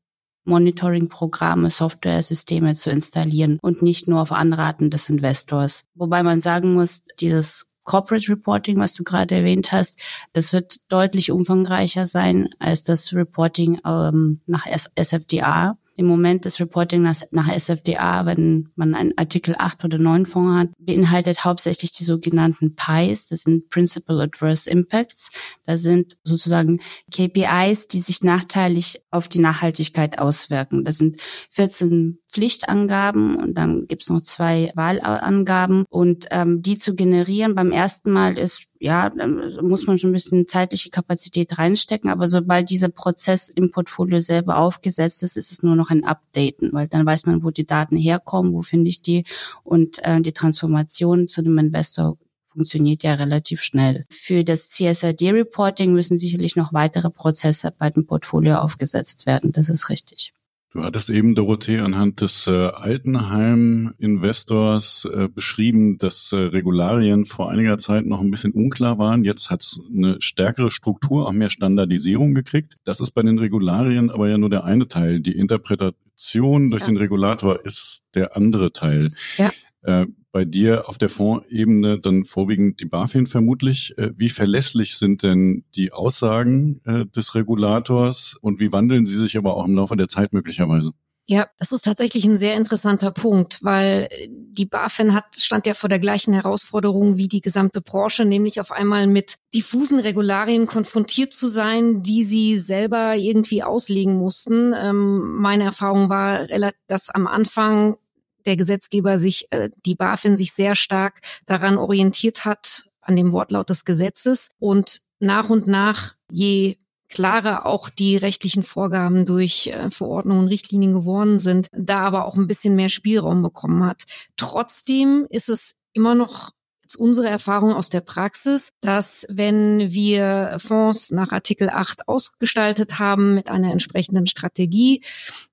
Monitoring-Programme, 0.45 1.69
Software-Systeme 1.69 2.73
zu 2.73 2.89
installieren 2.89 3.59
und 3.61 3.81
nicht 3.81 4.07
nur 4.07 4.21
auf 4.21 4.31
Anraten 4.31 4.89
des 4.89 5.09
Investors. 5.09 5.83
Wobei 5.95 6.23
man 6.23 6.39
sagen 6.39 6.73
muss, 6.73 7.01
dieses 7.19 7.68
Corporate 7.89 8.29
Reporting, 8.29 8.77
was 8.77 8.93
du 8.93 9.03
gerade 9.03 9.33
erwähnt 9.33 9.71
hast, 9.71 9.99
das 10.33 10.53
wird 10.53 10.75
deutlich 10.89 11.31
umfangreicher 11.31 12.05
sein 12.05 12.49
als 12.59 12.83
das 12.83 13.13
Reporting 13.13 13.79
ähm, 13.83 14.41
nach 14.45 14.67
SFDA 14.95 15.75
im 15.99 16.05
Moment 16.05 16.45
das 16.45 16.61
Reporting 16.61 17.01
nach, 17.01 17.19
nach 17.31 17.53
SFDA, 17.53 18.25
wenn 18.25 18.69
man 18.75 18.95
einen 18.95 19.17
Artikel 19.17 19.55
8 19.57 19.83
oder 19.83 19.97
9 19.97 20.25
Fonds 20.25 20.57
hat, 20.57 20.69
beinhaltet 20.79 21.43
hauptsächlich 21.43 21.91
die 21.91 22.05
sogenannten 22.05 22.73
PIs, 22.73 23.27
das 23.27 23.41
sind 23.41 23.67
Principal 23.69 24.21
Adverse 24.21 24.69
Impacts. 24.69 25.29
Da 25.65 25.75
sind 25.75 26.17
sozusagen 26.23 26.79
KPIs, 27.13 27.89
die 27.89 27.99
sich 27.99 28.23
nachteilig 28.23 29.01
auf 29.11 29.27
die 29.27 29.39
Nachhaltigkeit 29.39 30.19
auswirken. 30.19 30.85
Das 30.85 30.99
sind 30.99 31.19
14 31.49 32.19
Pflichtangaben 32.31 33.35
und 33.35 33.55
dann 33.55 33.85
gibt's 33.87 34.09
noch 34.09 34.21
zwei 34.21 34.71
Wahlangaben. 34.75 35.83
Und 35.89 36.27
ähm, 36.31 36.61
die 36.61 36.77
zu 36.77 36.95
generieren 36.95 37.55
beim 37.55 37.73
ersten 37.73 38.11
Mal 38.11 38.37
ist 38.37 38.68
ja, 38.79 39.09
da 39.09 39.27
muss 39.27 39.85
man 39.87 39.97
schon 39.97 40.11
ein 40.11 40.13
bisschen 40.13 40.47
zeitliche 40.47 40.89
Kapazität 40.89 41.57
reinstecken, 41.57 42.09
aber 42.09 42.29
sobald 42.29 42.69
dieser 42.69 42.87
Prozess 42.87 43.49
im 43.49 43.71
Portfolio 43.71 44.21
selber 44.21 44.57
aufgesetzt 44.57 45.21
ist, 45.21 45.35
ist 45.35 45.51
es 45.51 45.63
nur 45.63 45.75
noch 45.75 45.89
ein 45.89 46.05
Updaten, 46.05 46.71
weil 46.71 46.87
dann 46.87 47.05
weiß 47.05 47.25
man, 47.25 47.43
wo 47.43 47.51
die 47.51 47.65
Daten 47.65 47.97
herkommen, 47.97 48.53
wo 48.53 48.61
finde 48.61 48.87
ich 48.87 49.01
die 49.01 49.25
und 49.63 50.01
äh, 50.03 50.21
die 50.21 50.31
Transformation 50.31 51.27
zu 51.27 51.41
einem 51.41 51.57
Investor 51.57 52.17
funktioniert 52.47 53.03
ja 53.03 53.15
relativ 53.15 53.61
schnell. 53.61 54.05
Für 54.09 54.43
das 54.45 54.69
CSRD-Reporting 54.69 55.93
müssen 55.93 56.17
sicherlich 56.17 56.55
noch 56.55 56.73
weitere 56.73 57.09
Prozesse 57.09 57.73
bei 57.77 57.89
dem 57.89 58.05
Portfolio 58.05 58.55
aufgesetzt 58.55 59.25
werden. 59.25 59.51
Das 59.51 59.69
ist 59.69 59.89
richtig. 59.89 60.33
Du 60.71 60.83
hattest 60.83 61.09
eben, 61.09 61.33
Dorothee, 61.33 61.79
anhand 61.79 62.21
des 62.21 62.45
äh, 62.45 62.51
Altenheim-Investors 62.51 65.09
äh, 65.11 65.27
beschrieben, 65.27 65.97
dass 65.97 66.31
äh, 66.31 66.35
Regularien 66.35 67.25
vor 67.25 67.49
einiger 67.49 67.79
Zeit 67.79 68.05
noch 68.05 68.21
ein 68.21 68.29
bisschen 68.29 68.51
unklar 68.51 68.99
waren. 68.99 69.23
Jetzt 69.23 69.49
hat 69.49 69.63
es 69.63 69.79
eine 69.91 70.21
stärkere 70.21 70.69
Struktur, 70.69 71.27
auch 71.27 71.31
mehr 71.31 71.49
Standardisierung 71.49 72.35
gekriegt. 72.35 72.75
Das 72.83 72.99
ist 72.99 73.09
bei 73.11 73.23
den 73.23 73.39
Regularien 73.39 74.11
aber 74.11 74.29
ja 74.29 74.37
nur 74.37 74.51
der 74.51 74.63
eine 74.63 74.87
Teil. 74.87 75.21
Die 75.21 75.35
Interpretation 75.35 76.69
durch 76.69 76.81
ja. 76.81 76.87
den 76.87 76.97
Regulator 76.97 77.65
ist 77.65 78.03
der 78.13 78.37
andere 78.37 78.71
Teil. 78.71 79.11
Ja. 79.37 79.51
Äh, 79.81 80.05
bei 80.31 80.45
dir 80.45 80.87
auf 80.87 80.97
der 80.97 81.09
Fondsebene 81.09 81.99
dann 81.99 82.23
vorwiegend 82.23 82.79
die 82.81 82.85
BaFin 82.85 83.27
vermutlich. 83.27 83.97
Äh, 83.97 84.11
wie 84.15 84.29
verlässlich 84.29 84.97
sind 84.97 85.23
denn 85.23 85.63
die 85.75 85.91
Aussagen 85.91 86.81
äh, 86.85 87.05
des 87.05 87.35
Regulators 87.35 88.37
und 88.41 88.59
wie 88.59 88.71
wandeln 88.71 89.05
sie 89.05 89.15
sich 89.15 89.37
aber 89.37 89.55
auch 89.55 89.65
im 89.65 89.75
Laufe 89.75 89.95
der 89.95 90.07
Zeit 90.07 90.33
möglicherweise? 90.33 90.91
Ja, 91.31 91.47
das 91.59 91.71
ist 91.71 91.85
tatsächlich 91.85 92.25
ein 92.25 92.37
sehr 92.37 92.55
interessanter 92.55 93.11
Punkt, 93.11 93.59
weil 93.63 94.09
die 94.27 94.65
BaFin 94.65 95.13
hat, 95.13 95.25
stand 95.35 95.67
ja 95.67 95.75
vor 95.75 95.87
der 95.87 95.99
gleichen 95.99 96.33
Herausforderung 96.33 97.17
wie 97.17 97.27
die 97.27 97.41
gesamte 97.41 97.81
Branche, 97.81 98.25
nämlich 98.25 98.59
auf 98.59 98.71
einmal 98.71 99.05
mit 99.05 99.35
diffusen 99.53 99.99
Regularien 99.99 100.65
konfrontiert 100.65 101.31
zu 101.31 101.47
sein, 101.47 102.01
die 102.01 102.23
sie 102.23 102.57
selber 102.57 103.15
irgendwie 103.15 103.61
auslegen 103.61 104.17
mussten. 104.17 104.73
Ähm, 104.75 105.35
meine 105.35 105.65
Erfahrung 105.65 106.09
war, 106.09 106.47
dass 106.87 107.11
am 107.11 107.27
Anfang 107.27 107.97
der 108.45 108.55
Gesetzgeber 108.55 109.19
sich, 109.19 109.51
äh, 109.51 109.69
die 109.85 109.95
BaFin 109.95 110.37
sich 110.37 110.53
sehr 110.53 110.75
stark 110.75 111.21
daran 111.45 111.77
orientiert 111.77 112.45
hat, 112.45 112.89
an 113.01 113.15
dem 113.15 113.31
Wortlaut 113.31 113.69
des 113.69 113.85
Gesetzes 113.85 114.49
und 114.59 115.01
nach 115.19 115.49
und 115.49 115.67
nach, 115.67 116.15
je 116.29 116.77
klarer 117.09 117.65
auch 117.65 117.89
die 117.89 118.17
rechtlichen 118.17 118.63
Vorgaben 118.63 119.25
durch 119.25 119.67
äh, 119.67 119.89
Verordnungen 119.89 120.43
und 120.43 120.47
Richtlinien 120.49 120.93
geworden 120.93 121.39
sind, 121.39 121.67
da 121.71 122.01
aber 122.01 122.25
auch 122.25 122.37
ein 122.37 122.47
bisschen 122.47 122.75
mehr 122.75 122.89
Spielraum 122.89 123.41
bekommen 123.41 123.83
hat. 123.83 124.03
Trotzdem 124.37 125.25
ist 125.29 125.49
es 125.49 125.75
immer 125.93 126.13
noch 126.15 126.51
unsere 126.95 127.27
Erfahrung 127.27 127.73
aus 127.73 127.89
der 127.89 128.01
Praxis, 128.01 128.71
dass 128.81 129.25
wenn 129.29 129.91
wir 129.91 130.55
Fonds 130.57 131.11
nach 131.11 131.31
Artikel 131.31 131.69
8 131.69 132.07
ausgestaltet 132.07 132.99
haben 132.99 133.35
mit 133.35 133.49
einer 133.49 133.71
entsprechenden 133.71 134.27
Strategie, 134.27 135.03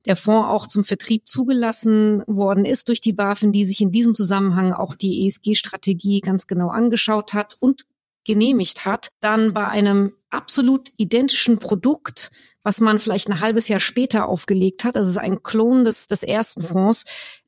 der 0.06 0.16
Fonds 0.16 0.48
auch 0.48 0.66
zum 0.66 0.84
Vertrieb 0.84 1.26
zugelassen 1.26 2.22
worden 2.26 2.64
ist 2.64 2.88
durch 2.88 3.00
die 3.00 3.12
BaFin, 3.12 3.52
die 3.52 3.64
sich 3.64 3.80
in 3.80 3.92
diesem 3.92 4.14
Zusammenhang 4.14 4.72
auch 4.72 4.94
die 4.94 5.26
ESG-Strategie 5.26 6.20
ganz 6.20 6.46
genau 6.46 6.68
angeschaut 6.68 7.34
hat 7.34 7.56
und 7.60 7.86
genehmigt 8.24 8.84
hat, 8.84 9.10
dann 9.20 9.54
bei 9.54 9.68
einem 9.68 10.12
absolut 10.30 10.90
identischen 10.96 11.58
Produkt 11.58 12.30
was 12.66 12.80
man 12.80 12.98
vielleicht 12.98 13.28
ein 13.28 13.38
halbes 13.38 13.68
Jahr 13.68 13.78
später 13.78 14.26
aufgelegt 14.26 14.82
hat, 14.82 14.96
also 14.96 15.20
ein 15.20 15.44
Klon 15.44 15.84
des, 15.84 16.08
des 16.08 16.24
ersten 16.24 16.62
Fonds, 16.62 17.04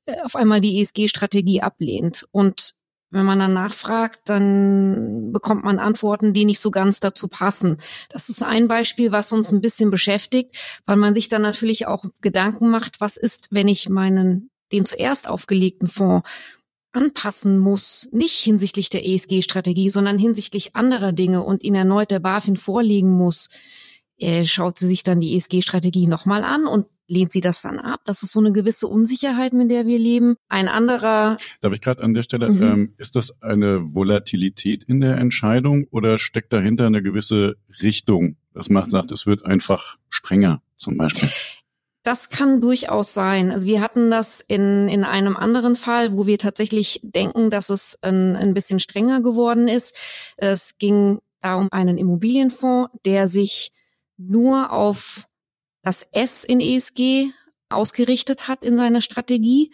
äh, 0.07 0.21
auf 0.23 0.37
einmal 0.37 0.61
die 0.61 0.81
ESG-Strategie 0.81 1.61
ablehnt. 1.61 2.29
Und 2.31 2.75
wenn 3.11 3.25
man 3.25 3.39
dann 3.39 3.55
nachfragt, 3.55 4.21
dann 4.27 5.33
bekommt 5.33 5.65
man 5.65 5.79
Antworten, 5.79 6.35
die 6.35 6.45
nicht 6.45 6.61
so 6.61 6.71
ganz 6.71 7.01
dazu 7.01 7.29
passen. 7.29 7.79
Das 8.11 8.29
ist 8.29 8.43
ein 8.43 8.69
Beispiel, 8.69 9.13
was 9.13 9.33
uns 9.33 9.51
ein 9.51 9.61
bisschen 9.61 9.91
beschäftigt, 9.91 10.57
weil 10.85 10.97
man 10.97 11.15
sich 11.15 11.29
dann 11.29 11.43
natürlich 11.43 11.87
auch 11.87 12.05
Gedanken 12.21 12.69
macht, 12.69 13.01
was 13.01 13.17
ist, 13.17 13.49
wenn 13.51 13.69
ich 13.69 13.89
meinen, 13.89 14.51
den 14.73 14.85
zuerst 14.85 15.29
aufgelegten 15.29 15.89
Fonds 15.89 16.29
anpassen 16.93 17.59
muss, 17.59 18.09
nicht 18.13 18.37
hinsichtlich 18.37 18.91
der 18.91 19.07
ESG-Strategie, 19.07 19.91
sondern 19.91 20.19
hinsichtlich 20.19 20.75
anderer 20.75 21.13
Dinge 21.13 21.45
und 21.45 21.63
ihn 21.63 21.75
erneut 21.75 22.11
der 22.11 22.19
BaFin 22.19 22.57
vorlegen 22.57 23.11
muss, 23.11 23.51
äh, 24.19 24.45
schaut 24.45 24.79
sie 24.79 24.87
sich 24.87 25.03
dann 25.03 25.21
die 25.21 25.37
ESG-Strategie 25.37 26.07
nochmal 26.07 26.45
an 26.45 26.67
und 26.67 26.87
lehnt 27.07 27.33
sie 27.33 27.41
das 27.41 27.63
dann 27.63 27.79
ab? 27.79 28.01
Das 28.05 28.23
ist 28.23 28.33
so 28.33 28.41
eine 28.41 28.53
gewisse 28.53 28.87
Unsicherheit, 28.87 29.53
mit 29.53 29.71
der 29.71 29.87
wir 29.87 29.99
leben. 29.99 30.37
Ein 30.49 30.69
anderer. 30.69 31.39
Darf 31.61 31.73
ich 31.73 31.81
gerade 31.81 32.03
an 32.03 32.15
der 32.15 32.23
Stelle, 32.23 32.51
mhm. 32.51 32.63
ähm, 32.63 32.95
ist 32.99 33.17
das 33.17 33.43
eine 33.43 33.95
Volatilität 33.95 34.85
in 34.85 35.01
der 35.01 35.17
Entscheidung 35.17 35.87
oder 35.91 36.19
steckt 36.19 36.53
dahinter 36.53 36.87
eine 36.87 37.03
gewisse 37.03 37.57
Richtung? 37.83 38.37
Das 38.53 38.69
macht, 38.69 38.91
sagt, 38.91 39.13
es 39.13 39.27
wird 39.27 39.47
einfach 39.47 39.97
strenger 40.09 40.63
zum 40.77 40.97
Beispiel. 40.97 41.29
Das 42.03 42.31
kann 42.31 42.61
durchaus 42.61 43.13
sein. 43.13 43.51
Also 43.51 43.67
wir 43.67 43.81
hatten 43.81 44.11
das 44.11 44.41
in, 44.41 44.89
in 44.89 45.05
einem 45.05 45.37
anderen 45.37 45.77
Fall, 45.77 46.15
wo 46.15 46.27
wir 46.27 46.39
tatsächlich 46.39 47.01
denken, 47.03 47.51
dass 47.51 47.71
es 47.71 47.99
ein, 48.03 48.35
ein 48.35 48.55
bisschen 48.55 48.81
strenger 48.81 49.21
geworden 49.21 49.69
ist. 49.69 49.97
Es 50.37 50.79
ging 50.79 51.19
da 51.41 51.57
um 51.57 51.69
einen 51.71 51.99
Immobilienfonds, 51.99 52.91
der 53.05 53.29
sich 53.29 53.73
nur 54.19 54.73
auf 54.73 55.27
das 55.83 56.03
S 56.13 56.45
in 56.45 56.61
ESG 56.61 57.31
ausgerichtet 57.71 58.49
hat 58.49 58.63
in 58.63 58.77
seiner 58.77 59.01
Strategie 59.01 59.73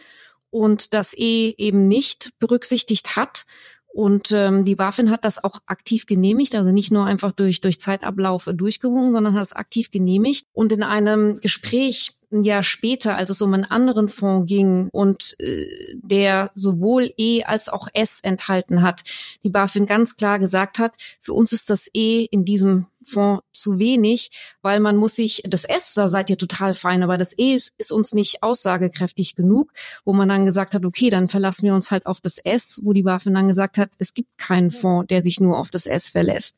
und 0.50 0.94
das 0.94 1.14
E 1.16 1.54
eben 1.58 1.88
nicht 1.88 2.32
berücksichtigt 2.38 3.16
hat. 3.16 3.46
Und 3.86 4.32
ähm, 4.32 4.64
die 4.64 4.74
BaFin 4.74 5.10
hat 5.10 5.24
das 5.24 5.42
auch 5.42 5.60
aktiv 5.66 6.06
genehmigt, 6.06 6.56
also 6.56 6.72
nicht 6.72 6.90
nur 6.90 7.06
einfach 7.06 7.30
durch, 7.30 7.60
durch 7.60 7.78
Zeitablauf 7.78 8.48
durchgewungen, 8.52 9.12
sondern 9.12 9.34
hat 9.34 9.42
es 9.42 9.52
aktiv 9.52 9.92
genehmigt. 9.92 10.48
Und 10.52 10.72
in 10.72 10.82
einem 10.82 11.40
Gespräch 11.40 12.12
ein 12.35 12.45
Jahr 12.45 12.62
später, 12.62 13.17
als 13.17 13.31
es 13.31 13.41
um 13.41 13.55
einen 13.55 13.64
anderen 13.64 14.09
Fonds 14.09 14.49
ging 14.49 14.88
und 14.91 15.37
äh, 15.41 15.67
der 15.95 16.50
sowohl 16.55 17.12
E 17.17 17.45
als 17.45 17.69
auch 17.69 17.88
S 17.95 18.21
enthalten 18.23 18.83
hat, 18.83 19.03
die 19.43 19.50
BaFin 19.50 19.87
ganz 19.87 20.17
klar 20.17 20.38
gesagt 20.38 20.79
hat, 20.79 20.95
für 21.19 21.33
uns 21.33 21.53
ist 21.53 21.71
das 21.71 21.88
E 21.95 22.26
in 22.31 22.45
diesem 22.45 22.87
Fonds 23.05 23.45
zu 23.53 23.79
wenig, 23.79 24.31
weil 24.62 24.81
man 24.81 24.97
muss 24.97 25.17
sich, 25.17 25.43
das 25.47 25.64
S, 25.64 25.95
da 25.95 26.09
seid 26.09 26.31
ihr 26.31 26.38
total 26.38 26.75
fein, 26.75 27.03
aber 27.03 27.19
das 27.19 27.37
E 27.38 27.55
ist, 27.55 27.75
ist 27.79 27.93
uns 27.93 28.14
nicht 28.14 28.43
aussagekräftig 28.43 29.37
genug, 29.37 29.73
wo 30.05 30.12
man 30.12 30.29
dann 30.29 30.47
gesagt 30.47 30.75
hat, 30.75 30.85
okay, 30.85 31.11
dann 31.11 31.29
verlassen 31.29 31.67
wir 31.67 31.75
uns 31.75 31.91
halt 31.91 32.07
auf 32.07 32.21
das 32.21 32.38
S, 32.38 32.81
wo 32.83 32.93
die 32.93 33.03
BaFin 33.03 33.35
dann 33.35 33.49
gesagt 33.49 33.79
hat, 33.79 33.91
es 33.99 34.14
gibt 34.14 34.37
keinen 34.38 34.71
Fonds, 34.71 35.09
der 35.09 35.23
sich 35.23 35.41
nur 35.41 35.59
auf 35.59 35.71
das 35.71 35.87
S 35.87 36.09
verlässt, 36.09 36.57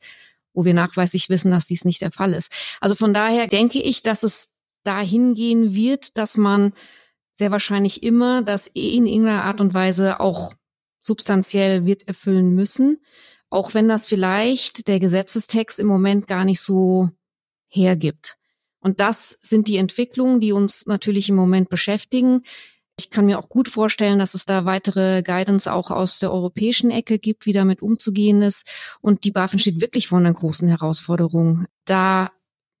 wo 0.53 0.65
wir 0.65 0.73
nachweislich 0.73 1.29
wissen, 1.29 1.51
dass 1.51 1.67
dies 1.67 1.85
nicht 1.85 2.01
der 2.01 2.11
Fall 2.11 2.33
ist. 2.33 2.51
Also 2.81 2.95
von 2.95 3.13
daher 3.13 3.47
denke 3.47 3.81
ich, 3.81 4.01
dass 4.01 4.23
es 4.23 4.53
dahin 4.87 5.33
gehen 5.33 5.75
wird, 5.75 6.17
dass 6.17 6.37
man 6.37 6.73
sehr 7.33 7.51
wahrscheinlich 7.51 8.01
immer 8.01 8.41
das 8.41 8.67
in 8.67 9.05
irgendeiner 9.05 9.43
Art 9.43 9.61
und 9.61 9.73
Weise 9.73 10.19
auch 10.19 10.53
substanziell 10.99 11.85
wird 11.85 12.07
erfüllen 12.07 12.55
müssen, 12.55 13.01
auch 13.49 13.73
wenn 13.73 13.87
das 13.87 14.07
vielleicht 14.07 14.87
der 14.87 14.99
Gesetzestext 14.99 15.79
im 15.79 15.87
Moment 15.87 16.27
gar 16.27 16.45
nicht 16.45 16.61
so 16.61 17.09
hergibt. 17.69 18.37
Und 18.79 18.99
das 18.99 19.37
sind 19.41 19.67
die 19.67 19.77
Entwicklungen, 19.77 20.39
die 20.39 20.51
uns 20.51 20.85
natürlich 20.85 21.29
im 21.29 21.35
Moment 21.35 21.69
beschäftigen. 21.69 22.43
Ich 22.99 23.09
kann 23.09 23.25
mir 23.25 23.37
auch 23.37 23.49
gut 23.49 23.67
vorstellen, 23.67 24.17
dass 24.17 24.33
es 24.33 24.45
da 24.45 24.65
weitere 24.65 25.21
Guidance 25.21 25.71
auch 25.71 25.91
aus 25.91 26.19
der 26.19 26.31
europäischen 26.31 26.89
Ecke 26.89 27.19
gibt, 27.19 27.45
wie 27.45 27.53
damit 27.53 27.81
umzugehen 27.81 28.41
ist. 28.41 28.67
Und 29.01 29.23
die 29.23 29.31
BaFin 29.31 29.59
steht 29.59 29.81
wirklich 29.81 30.07
vor 30.07 30.17
einer 30.17 30.33
großen 30.33 30.67
Herausforderung, 30.67 31.65
da 31.85 32.31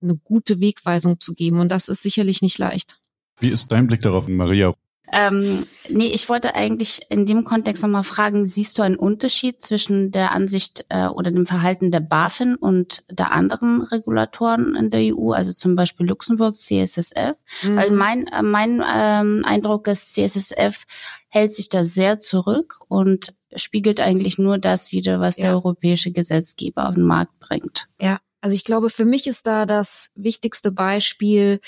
eine 0.01 0.15
gute 0.15 0.59
Wegweisung 0.59 1.19
zu 1.19 1.33
geben. 1.33 1.59
Und 1.59 1.69
das 1.69 1.89
ist 1.89 2.01
sicherlich 2.01 2.41
nicht 2.41 2.57
leicht. 2.57 2.99
Wie 3.39 3.49
ist 3.49 3.71
dein 3.71 3.87
Blick 3.87 4.01
darauf, 4.01 4.27
Maria? 4.27 4.73
Ähm, 5.11 5.65
nee, 5.87 6.07
ich 6.07 6.27
wollte 6.27 6.53
eigentlich 6.53 6.99
in 7.09 7.25
dem 7.25 7.45
Kontext 7.45 7.81
nochmal 7.81 8.03
fragen, 8.03 8.45
siehst 8.45 8.77
du 8.77 8.83
einen 8.83 8.97
Unterschied 8.97 9.61
zwischen 9.61 10.11
der 10.11 10.33
Ansicht 10.33 10.85
äh, 10.89 11.07
oder 11.07 11.31
dem 11.31 11.45
Verhalten 11.45 11.91
der 11.91 12.01
BaFin 12.01 12.55
und 12.55 13.05
der 13.09 13.31
anderen 13.31 13.83
Regulatoren 13.83 14.75
in 14.75 14.89
der 14.89 15.15
EU, 15.15 15.31
also 15.31 15.53
zum 15.53 15.77
Beispiel 15.77 16.07
Luxemburg, 16.07 16.55
CSSF? 16.55 17.35
Mhm. 17.63 17.75
Weil 17.75 17.91
mein, 17.91 18.27
äh, 18.27 18.41
mein 18.41 18.83
ähm, 18.93 19.43
Eindruck 19.45 19.87
ist, 19.87 20.13
CSSF 20.13 20.83
hält 21.29 21.53
sich 21.53 21.69
da 21.69 21.85
sehr 21.85 22.17
zurück 22.17 22.79
und 22.89 23.33
spiegelt 23.55 24.01
eigentlich 24.01 24.37
nur 24.37 24.57
das 24.57 24.91
wieder, 24.91 25.21
was 25.21 25.37
ja. 25.37 25.43
der 25.43 25.53
europäische 25.53 26.11
Gesetzgeber 26.11 26.89
auf 26.89 26.95
den 26.95 27.05
Markt 27.05 27.39
bringt. 27.39 27.87
Ja, 27.97 28.19
also 28.41 28.53
ich 28.53 28.63
glaube, 28.63 28.89
für 28.89 29.05
mich 29.05 29.27
ist 29.27 29.47
da 29.47 29.65
das 29.65 30.11
wichtigste 30.15 30.71
Beispiel 30.71 31.59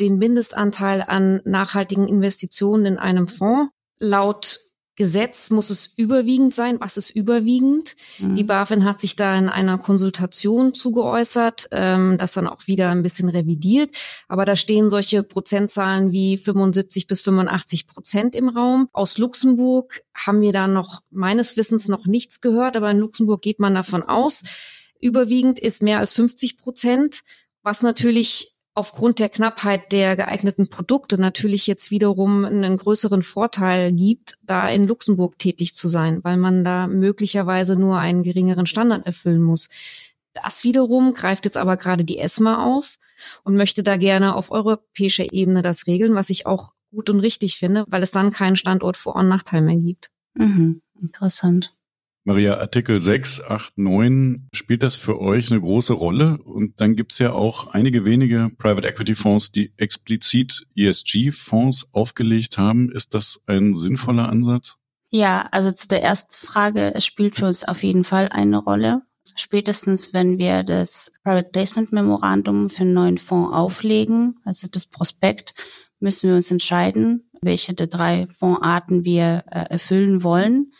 den 0.00 0.18
Mindestanteil 0.18 1.02
an 1.02 1.40
nachhaltigen 1.44 2.08
Investitionen 2.08 2.86
in 2.86 2.98
einem 2.98 3.28
Fonds. 3.28 3.72
Laut 3.98 4.60
Gesetz 4.96 5.50
muss 5.50 5.68
es 5.68 5.92
überwiegend 5.96 6.54
sein. 6.54 6.80
Was 6.80 6.96
ist 6.96 7.10
überwiegend? 7.10 7.96
Mhm. 8.18 8.34
Die 8.34 8.44
BaFin 8.44 8.84
hat 8.84 8.98
sich 8.98 9.14
da 9.14 9.36
in 9.38 9.50
einer 9.50 9.76
Konsultation 9.76 10.72
zugeäußert, 10.72 11.68
ähm, 11.70 12.16
das 12.18 12.32
dann 12.32 12.46
auch 12.46 12.66
wieder 12.66 12.88
ein 12.88 13.02
bisschen 13.02 13.28
revidiert. 13.28 13.94
Aber 14.26 14.46
da 14.46 14.56
stehen 14.56 14.88
solche 14.88 15.22
Prozentzahlen 15.22 16.12
wie 16.12 16.38
75 16.38 17.06
bis 17.06 17.20
85 17.20 17.86
Prozent 17.86 18.34
im 18.34 18.48
Raum. 18.48 18.88
Aus 18.94 19.18
Luxemburg 19.18 20.02
haben 20.14 20.40
wir 20.40 20.52
da 20.52 20.66
noch 20.66 21.02
meines 21.10 21.58
Wissens 21.58 21.88
noch 21.88 22.06
nichts 22.06 22.40
gehört, 22.40 22.74
aber 22.74 22.90
in 22.90 22.98
Luxemburg 22.98 23.42
geht 23.42 23.60
man 23.60 23.74
davon 23.74 24.02
aus. 24.02 24.44
Überwiegend 25.00 25.58
ist 25.58 25.82
mehr 25.82 25.98
als 25.98 26.12
50 26.12 26.58
Prozent, 26.58 27.22
was 27.62 27.82
natürlich 27.82 28.56
aufgrund 28.76 29.20
der 29.20 29.30
Knappheit 29.30 29.90
der 29.90 30.16
geeigneten 30.16 30.68
Produkte 30.68 31.18
natürlich 31.18 31.66
jetzt 31.66 31.90
wiederum 31.90 32.44
einen 32.44 32.76
größeren 32.76 33.22
Vorteil 33.22 33.90
gibt, 33.90 34.38
da 34.42 34.68
in 34.68 34.86
Luxemburg 34.86 35.38
tätig 35.38 35.74
zu 35.74 35.88
sein, 35.88 36.22
weil 36.24 36.36
man 36.36 36.62
da 36.62 36.86
möglicherweise 36.86 37.74
nur 37.74 37.98
einen 37.98 38.22
geringeren 38.22 38.66
Standard 38.66 39.06
erfüllen 39.06 39.42
muss. 39.42 39.70
Das 40.34 40.62
wiederum 40.62 41.14
greift 41.14 41.46
jetzt 41.46 41.56
aber 41.56 41.78
gerade 41.78 42.04
die 42.04 42.18
ESMA 42.18 42.66
auf 42.66 42.98
und 43.44 43.56
möchte 43.56 43.82
da 43.82 43.96
gerne 43.96 44.36
auf 44.36 44.50
europäischer 44.50 45.32
Ebene 45.32 45.62
das 45.62 45.86
regeln, 45.86 46.14
was 46.14 46.28
ich 46.28 46.46
auch 46.46 46.72
gut 46.90 47.08
und 47.08 47.20
richtig 47.20 47.56
finde, 47.56 47.84
weil 47.88 48.02
es 48.02 48.10
dann 48.10 48.30
keinen 48.30 48.56
Standort 48.56 48.98
Vor- 48.98 49.16
und 49.16 49.28
Nachteil 49.28 49.62
mehr 49.62 49.76
gibt. 49.76 50.10
Mhm, 50.34 50.82
interessant. 51.00 51.72
Maria, 52.28 52.56
Artikel 52.56 52.98
6, 52.98 53.44
8, 53.44 53.78
9, 53.78 54.48
spielt 54.52 54.82
das 54.82 54.96
für 54.96 55.20
euch 55.20 55.52
eine 55.52 55.60
große 55.60 55.92
Rolle? 55.92 56.38
Und 56.42 56.80
dann 56.80 56.96
gibt's 56.96 57.20
ja 57.20 57.32
auch 57.32 57.68
einige 57.68 58.04
wenige 58.04 58.48
Private 58.58 58.88
Equity 58.88 59.14
Fonds, 59.14 59.52
die 59.52 59.72
explizit 59.76 60.66
ESG-Fonds 60.74 61.86
aufgelegt 61.92 62.58
haben. 62.58 62.90
Ist 62.90 63.14
das 63.14 63.38
ein 63.46 63.76
sinnvoller 63.76 64.28
Ansatz? 64.28 64.74
Ja, 65.08 65.46
also 65.52 65.70
zu 65.70 65.86
der 65.86 66.02
ersten 66.02 66.34
Frage, 66.44 66.92
es 66.96 67.06
spielt 67.06 67.36
für 67.36 67.46
uns 67.46 67.62
auf 67.62 67.84
jeden 67.84 68.02
Fall 68.02 68.28
eine 68.28 68.58
Rolle. 68.58 69.02
Spätestens, 69.36 70.12
wenn 70.12 70.36
wir 70.36 70.64
das 70.64 71.12
Private 71.22 71.50
Placement 71.52 71.92
Memorandum 71.92 72.70
für 72.70 72.80
einen 72.80 72.94
neuen 72.94 73.18
Fonds 73.18 73.54
auflegen, 73.54 74.40
also 74.44 74.66
das 74.66 74.86
Prospekt, 74.86 75.52
müssen 76.00 76.28
wir 76.28 76.34
uns 76.34 76.50
entscheiden, 76.50 77.30
welche 77.40 77.72
der 77.72 77.86
drei 77.86 78.26
Fondsarten 78.30 79.04
wir 79.04 79.44
äh, 79.48 79.66
erfüllen 79.70 80.24
wollen. 80.24 80.72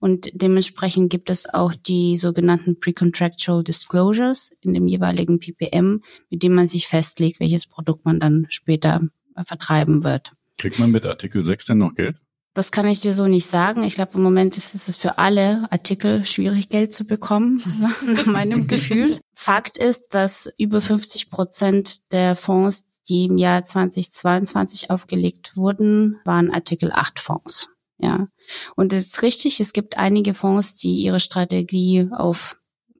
Und 0.00 0.30
dementsprechend 0.32 1.10
gibt 1.10 1.28
es 1.28 1.52
auch 1.52 1.74
die 1.74 2.16
sogenannten 2.16 2.78
Pre-Contractual 2.78 3.64
Disclosures 3.64 4.52
in 4.60 4.74
dem 4.74 4.86
jeweiligen 4.86 5.40
PPM, 5.40 6.02
mit 6.30 6.42
dem 6.42 6.54
man 6.54 6.66
sich 6.66 6.86
festlegt, 6.86 7.40
welches 7.40 7.66
Produkt 7.66 8.04
man 8.04 8.20
dann 8.20 8.46
später 8.48 9.00
äh, 9.34 9.44
vertreiben 9.44 10.04
wird. 10.04 10.32
Kriegt 10.56 10.78
man 10.78 10.90
mit 10.90 11.04
Artikel 11.04 11.42
6 11.42 11.66
denn 11.66 11.78
noch 11.78 11.94
Geld? 11.94 12.16
Das 12.54 12.72
kann 12.72 12.88
ich 12.88 12.98
dir 12.98 13.12
so 13.12 13.28
nicht 13.28 13.46
sagen. 13.46 13.84
Ich 13.84 13.94
glaube, 13.94 14.14
im 14.14 14.22
Moment 14.22 14.56
ist 14.56 14.74
es 14.74 14.96
für 14.96 15.18
alle 15.18 15.70
Artikel 15.70 16.24
schwierig, 16.24 16.68
Geld 16.68 16.92
zu 16.92 17.04
bekommen, 17.04 17.62
nach 18.06 18.26
meinem 18.26 18.66
Gefühl. 18.66 19.20
Fakt 19.32 19.78
ist, 19.78 20.06
dass 20.10 20.50
über 20.58 20.80
50 20.80 21.30
Prozent 21.30 22.12
der 22.12 22.34
Fonds, 22.34 22.86
die 23.08 23.26
im 23.26 23.38
Jahr 23.38 23.64
2022 23.64 24.90
aufgelegt 24.90 25.56
wurden, 25.56 26.16
waren 26.24 26.50
Artikel 26.50 26.90
8 26.90 27.20
Fonds. 27.20 27.68
Ja. 27.98 28.28
Und 28.76 28.92
es 28.92 29.06
ist 29.06 29.22
richtig, 29.22 29.60
es 29.60 29.72
gibt 29.72 29.98
einige 29.98 30.34
Fonds, 30.34 30.76
die 30.76 30.96
ihre 30.96 31.20
Strategie 31.20 32.08
auf 32.12 32.56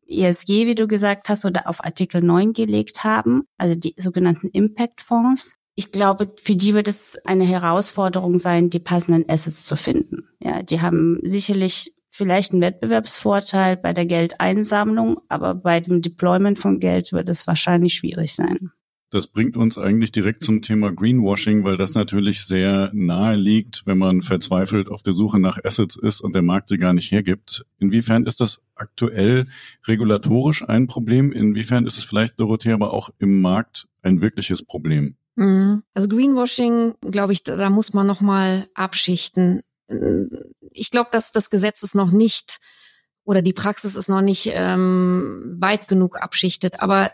ESG, 0.08 0.66
wie 0.66 0.74
du 0.74 0.88
gesagt 0.88 1.28
hast, 1.28 1.44
oder 1.44 1.68
auf 1.68 1.84
Artikel 1.84 2.22
9 2.22 2.52
gelegt 2.52 3.04
haben, 3.04 3.44
also 3.58 3.74
die 3.74 3.94
sogenannten 3.96 4.48
Impact-Fonds. 4.48 5.54
Ich 5.74 5.92
glaube, 5.92 6.34
für 6.42 6.56
die 6.56 6.74
wird 6.74 6.88
es 6.88 7.16
eine 7.24 7.44
Herausforderung 7.44 8.38
sein, 8.38 8.70
die 8.70 8.80
passenden 8.80 9.28
Assets 9.28 9.64
zu 9.64 9.76
finden. 9.76 10.28
Ja, 10.40 10.62
die 10.62 10.80
haben 10.80 11.20
sicherlich 11.22 11.94
vielleicht 12.10 12.52
einen 12.52 12.62
Wettbewerbsvorteil 12.62 13.76
bei 13.76 13.92
der 13.92 14.06
Geldeinsammlung, 14.06 15.20
aber 15.28 15.54
bei 15.54 15.78
dem 15.78 16.02
Deployment 16.02 16.58
von 16.58 16.80
Geld 16.80 17.12
wird 17.12 17.28
es 17.28 17.46
wahrscheinlich 17.46 17.94
schwierig 17.94 18.34
sein. 18.34 18.72
Das 19.10 19.26
bringt 19.26 19.56
uns 19.56 19.78
eigentlich 19.78 20.12
direkt 20.12 20.44
zum 20.44 20.60
Thema 20.60 20.92
Greenwashing, 20.92 21.64
weil 21.64 21.78
das 21.78 21.94
natürlich 21.94 22.44
sehr 22.44 22.90
nahe 22.92 23.36
liegt, 23.36 23.86
wenn 23.86 23.96
man 23.96 24.20
verzweifelt 24.20 24.88
auf 24.88 25.02
der 25.02 25.14
Suche 25.14 25.38
nach 25.38 25.58
Assets 25.64 25.96
ist 25.96 26.20
und 26.20 26.34
der 26.34 26.42
Markt 26.42 26.68
sie 26.68 26.76
gar 26.76 26.92
nicht 26.92 27.10
hergibt. 27.10 27.64
Inwiefern 27.78 28.26
ist 28.26 28.40
das 28.40 28.60
aktuell 28.74 29.46
regulatorisch 29.86 30.68
ein 30.68 30.88
Problem? 30.88 31.32
Inwiefern 31.32 31.86
ist 31.86 31.96
es 31.96 32.04
vielleicht, 32.04 32.38
Dorothea, 32.38 32.74
aber 32.74 32.92
auch 32.92 33.08
im 33.18 33.40
Markt 33.40 33.88
ein 34.02 34.20
wirkliches 34.20 34.62
Problem? 34.62 35.16
Mhm. 35.36 35.84
Also 35.94 36.08
Greenwashing, 36.08 36.94
glaube 37.00 37.32
ich, 37.32 37.44
da, 37.44 37.70
muss 37.70 37.94
man 37.94 38.06
noch 38.06 38.20
mal 38.20 38.68
abschichten. 38.74 39.62
Ich 40.72 40.90
glaube, 40.90 41.08
dass 41.12 41.32
das 41.32 41.48
Gesetz 41.48 41.82
ist 41.82 41.94
noch 41.94 42.10
nicht 42.10 42.58
oder 43.24 43.40
die 43.40 43.52
Praxis 43.52 43.94
ist 43.94 44.08
noch 44.08 44.20
nicht 44.20 44.50
ähm, 44.52 45.56
weit 45.60 45.86
genug 45.86 46.20
abschichtet. 46.20 46.80
Aber 46.80 47.10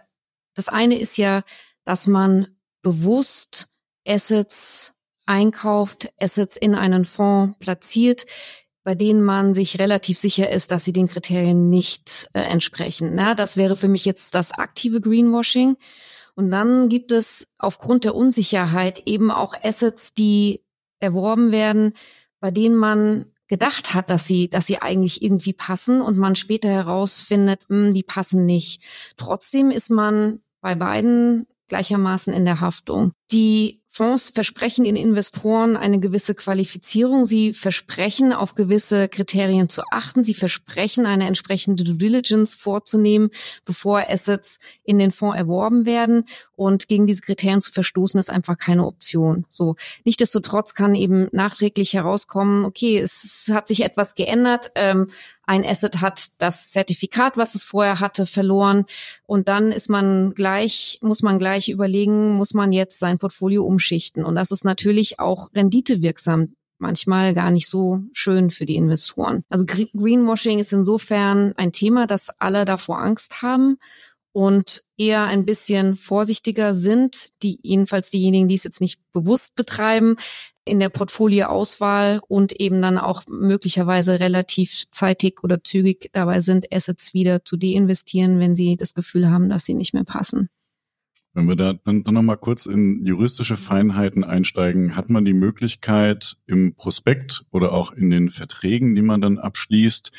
das 0.54 0.68
eine 0.68 0.98
ist 0.98 1.18
ja 1.18 1.42
dass 1.85 2.07
man 2.07 2.49
bewusst 2.83 3.68
Assets 4.07 4.94
einkauft, 5.27 6.12
Assets 6.20 6.57
in 6.57 6.75
einen 6.75 7.05
Fonds 7.05 7.59
platziert, 7.59 8.27
bei 8.85 8.94
denen 8.94 9.23
man 9.23 9.55
sich 9.55 9.79
relativ 9.79 10.18
sicher 10.18 10.51
ist, 10.51 10.70
dass 10.70 10.85
sie 10.85 10.92
den 10.92 11.09
Kriterien 11.09 11.70
nicht 11.70 12.29
äh, 12.35 12.40
entsprechen. 12.40 13.12
Na, 13.14 13.35
das 13.35 13.57
wäre 13.57 13.77
für 13.77 13.88
mich 13.88 14.05
jetzt 14.05 14.35
das 14.35 14.53
aktive 14.53 15.01
Greenwashing. 15.01 15.77
Und 16.35 16.51
dann 16.51 16.88
gibt 16.88 17.11
es 17.11 17.53
aufgrund 17.59 18.05
der 18.05 18.14
Unsicherheit 18.14 19.03
eben 19.07 19.31
auch 19.31 19.55
Assets, 19.62 20.12
die 20.12 20.62
erworben 21.01 21.51
werden, 21.51 21.94
bei 22.40 22.51
denen 22.51 22.77
man 22.77 23.27
gedacht 23.49 23.94
hat, 23.94 24.11
dass 24.11 24.27
sie, 24.27 24.49
dass 24.49 24.66
sie 24.66 24.83
eigentlich 24.83 25.23
irgendwie 25.23 25.53
passen 25.53 26.03
und 26.03 26.18
man 26.18 26.37
später 26.37 26.68
herausfindet, 26.68 27.61
mh, 27.68 27.87
hm, 27.87 27.94
die 27.94 28.03
passen 28.03 28.44
nicht. 28.44 28.83
Trotzdem 29.16 29.70
ist 29.70 29.90
man 29.90 30.40
bei 30.61 30.75
beiden 30.75 31.47
gleichermaßen 31.68 32.33
in 32.33 32.44
der 32.44 32.61
Haftung. 32.61 33.12
Die 33.33 33.83
Fonds 33.88 34.31
versprechen 34.31 34.85
den 34.85 34.96
Investoren 34.96 35.77
eine 35.77 36.00
gewisse 36.00 36.35
Qualifizierung. 36.35 37.27
Sie 37.27 37.53
versprechen, 37.53 38.33
auf 38.33 38.57
gewisse 38.57 39.09
Kriterien 39.09 39.68
zu 39.68 39.83
achten. 39.92 40.24
Sie 40.24 40.35
versprechen, 40.35 41.07
eine 41.07 41.29
entsprechende 41.29 41.85
Due 41.85 41.96
Diligence 41.96 42.57
vorzunehmen, 42.57 43.31
bevor 43.64 44.05
Assets 44.11 44.59
in 44.83 44.98
den 44.98 45.12
Fonds 45.12 45.38
erworben 45.38 45.87
werden. 45.87 46.24
Und 46.57 46.88
gegen 46.88 47.07
diese 47.07 47.22
Kriterien 47.22 47.61
zu 47.61 47.70
verstoßen, 47.70 48.18
ist 48.18 48.31
einfach 48.31 48.59
keine 48.59 48.85
Option. 48.85 49.46
So. 49.48 49.77
Nichtsdestotrotz 50.05 50.74
kann 50.74 50.96
eben 50.96 51.29
nachträglich 51.31 51.94
herauskommen, 51.94 52.64
okay, 52.64 52.98
es 52.98 53.48
hat 53.53 53.68
sich 53.68 53.85
etwas 53.85 54.16
geändert. 54.16 54.72
Ähm, 54.74 55.07
ein 55.46 55.64
Asset 55.64 56.00
hat 56.00 56.30
das 56.38 56.70
Zertifikat, 56.70 57.37
was 57.37 57.54
es 57.54 57.64
vorher 57.64 58.00
hatte, 58.00 58.26
verloren. 58.26 58.85
Und 59.26 59.48
dann 59.48 59.72
ist 59.72 59.88
man 59.88 60.35
gleich, 60.35 60.98
muss 61.02 61.22
man 61.22 61.38
gleich 61.38 61.68
überlegen, 61.68 62.35
muss 62.35 62.54
man 62.54 62.72
jetzt 62.72 62.98
sein 62.98 63.18
Portfolio 63.18 63.64
umschichten. 63.64 64.24
Und 64.24 64.35
das 64.35 64.50
ist 64.50 64.64
natürlich 64.64 65.20
auch 65.20 65.50
renditewirksam 65.54 66.54
manchmal 66.78 67.35
gar 67.35 67.50
nicht 67.50 67.68
so 67.68 68.00
schön 68.12 68.50
für 68.50 68.66
die 68.66 68.76
Investoren. 68.76 69.44
Also 69.48 69.64
Greenwashing 69.64 70.59
ist 70.59 70.72
insofern 70.72 71.52
ein 71.57 71.72
Thema, 71.72 72.07
dass 72.07 72.30
alle 72.40 72.64
davor 72.64 72.98
Angst 72.98 73.42
haben 73.42 73.78
und 74.33 74.85
eher 74.96 75.24
ein 75.24 75.44
bisschen 75.44 75.94
vorsichtiger 75.94 76.74
sind, 76.74 77.30
die 77.42 77.59
jedenfalls 77.62 78.11
diejenigen, 78.11 78.48
die 78.48 78.57
es 78.57 78.64
jetzt 78.64 78.80
nicht 78.80 79.00
bewusst 79.12 79.54
betreiben, 79.54 80.16
in 80.64 80.81
der 80.81 80.88
Portfolioauswahl 80.88 82.20
und 82.27 82.53
eben 82.59 82.81
dann 82.81 82.98
auch 82.98 83.24
möglicherweise 83.27 84.20
relativ 84.20 84.85
zeitig 84.90 85.44
oder 85.44 85.62
zügig 85.62 86.11
dabei 86.12 86.40
sind, 86.40 86.72
Assets 86.72 87.14
wieder 87.14 87.44
zu 87.44 87.57
deinvestieren, 87.57 88.40
wenn 88.40 88.55
sie 88.55 88.77
das 88.77 88.94
Gefühl 88.94 89.31
haben, 89.31 89.48
dass 89.48 89.64
sie 89.64 89.74
nicht 89.74 89.94
mehr 89.94 90.05
passen. 90.05 90.48
Wenn 91.35 91.48
wir 91.48 91.57
da 91.57 91.72
dann, 91.72 92.05
nochmal 92.07 92.37
kurz 92.37 92.66
in 92.66 93.05
juristische 93.05 93.57
Feinheiten 93.57 94.22
einsteigen, 94.22 94.94
hat 94.94 95.11
man 95.11 95.24
die 95.24 95.33
Möglichkeit 95.33 96.37
im 96.46 96.77
Prospekt 96.77 97.44
oder 97.50 97.72
auch 97.72 97.92
in 97.92 98.11
den 98.11 98.31
Verträgen, 98.31 98.94
die 98.94 99.03
man 99.03 99.20
dann 99.20 99.38
abschließt, 99.38 100.12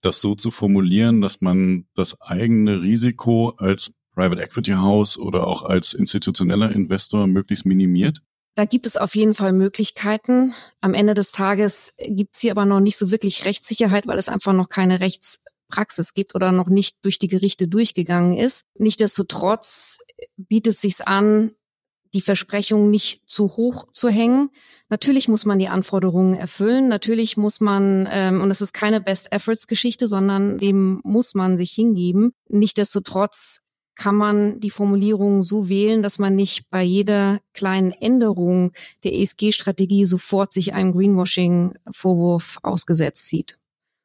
das 0.00 0.20
so 0.20 0.36
zu 0.36 0.52
formulieren, 0.52 1.20
dass 1.20 1.40
man 1.40 1.86
das 1.94 2.20
eigene 2.20 2.82
Risiko 2.82 3.50
als 3.58 3.92
Private 4.14 4.42
Equity 4.42 4.72
House 4.72 5.18
oder 5.18 5.46
auch 5.46 5.64
als 5.64 5.92
institutioneller 5.92 6.70
Investor 6.70 7.26
möglichst 7.26 7.66
minimiert? 7.66 8.22
Da 8.56 8.64
gibt 8.64 8.86
es 8.86 8.96
auf 8.96 9.14
jeden 9.14 9.34
Fall 9.34 9.52
Möglichkeiten. 9.52 10.54
Am 10.80 10.94
Ende 10.94 11.14
des 11.14 11.32
Tages 11.32 11.94
gibt 11.98 12.34
es 12.34 12.40
hier 12.40 12.50
aber 12.50 12.66
noch 12.66 12.80
nicht 12.80 12.96
so 12.96 13.10
wirklich 13.10 13.44
Rechtssicherheit, 13.44 14.06
weil 14.06 14.18
es 14.18 14.28
einfach 14.28 14.52
noch 14.52 14.68
keine 14.68 15.00
Rechtspraxis 15.00 16.14
gibt 16.14 16.34
oder 16.34 16.52
noch 16.52 16.68
nicht 16.68 16.98
durch 17.02 17.18
die 17.18 17.28
Gerichte 17.28 17.68
durchgegangen 17.68 18.36
ist. 18.36 18.66
Nichtsdestotrotz 18.74 19.98
bietet 20.36 20.74
es 20.74 20.80
sich 20.80 21.06
an, 21.06 21.52
die 22.12 22.20
Versprechung 22.20 22.90
nicht 22.90 23.22
zu 23.26 23.56
hoch 23.56 23.86
zu 23.92 24.08
hängen. 24.08 24.50
Natürlich 24.88 25.28
muss 25.28 25.44
man 25.44 25.58
die 25.58 25.68
Anforderungen 25.68 26.34
erfüllen. 26.34 26.88
Natürlich 26.88 27.36
muss 27.36 27.60
man, 27.60 28.08
ähm, 28.10 28.40
und 28.40 28.50
es 28.50 28.60
ist 28.60 28.72
keine 28.72 29.00
Best-Efforts-Geschichte, 29.00 30.08
sondern 30.08 30.58
dem 30.58 31.00
muss 31.04 31.34
man 31.34 31.56
sich 31.56 31.70
hingeben. 31.70 32.32
Nichtsdestotrotz 32.48 33.60
kann 34.00 34.16
man 34.16 34.60
die 34.60 34.70
Formulierung 34.70 35.42
so 35.42 35.68
wählen, 35.68 36.02
dass 36.02 36.18
man 36.18 36.34
nicht 36.34 36.70
bei 36.70 36.82
jeder 36.82 37.38
kleinen 37.52 37.92
Änderung 37.92 38.72
der 39.04 39.12
ESG-Strategie 39.12 40.06
sofort 40.06 40.54
sich 40.54 40.72
einem 40.72 40.92
Greenwashing-Vorwurf 40.92 42.60
ausgesetzt 42.62 43.26
sieht. 43.26 43.58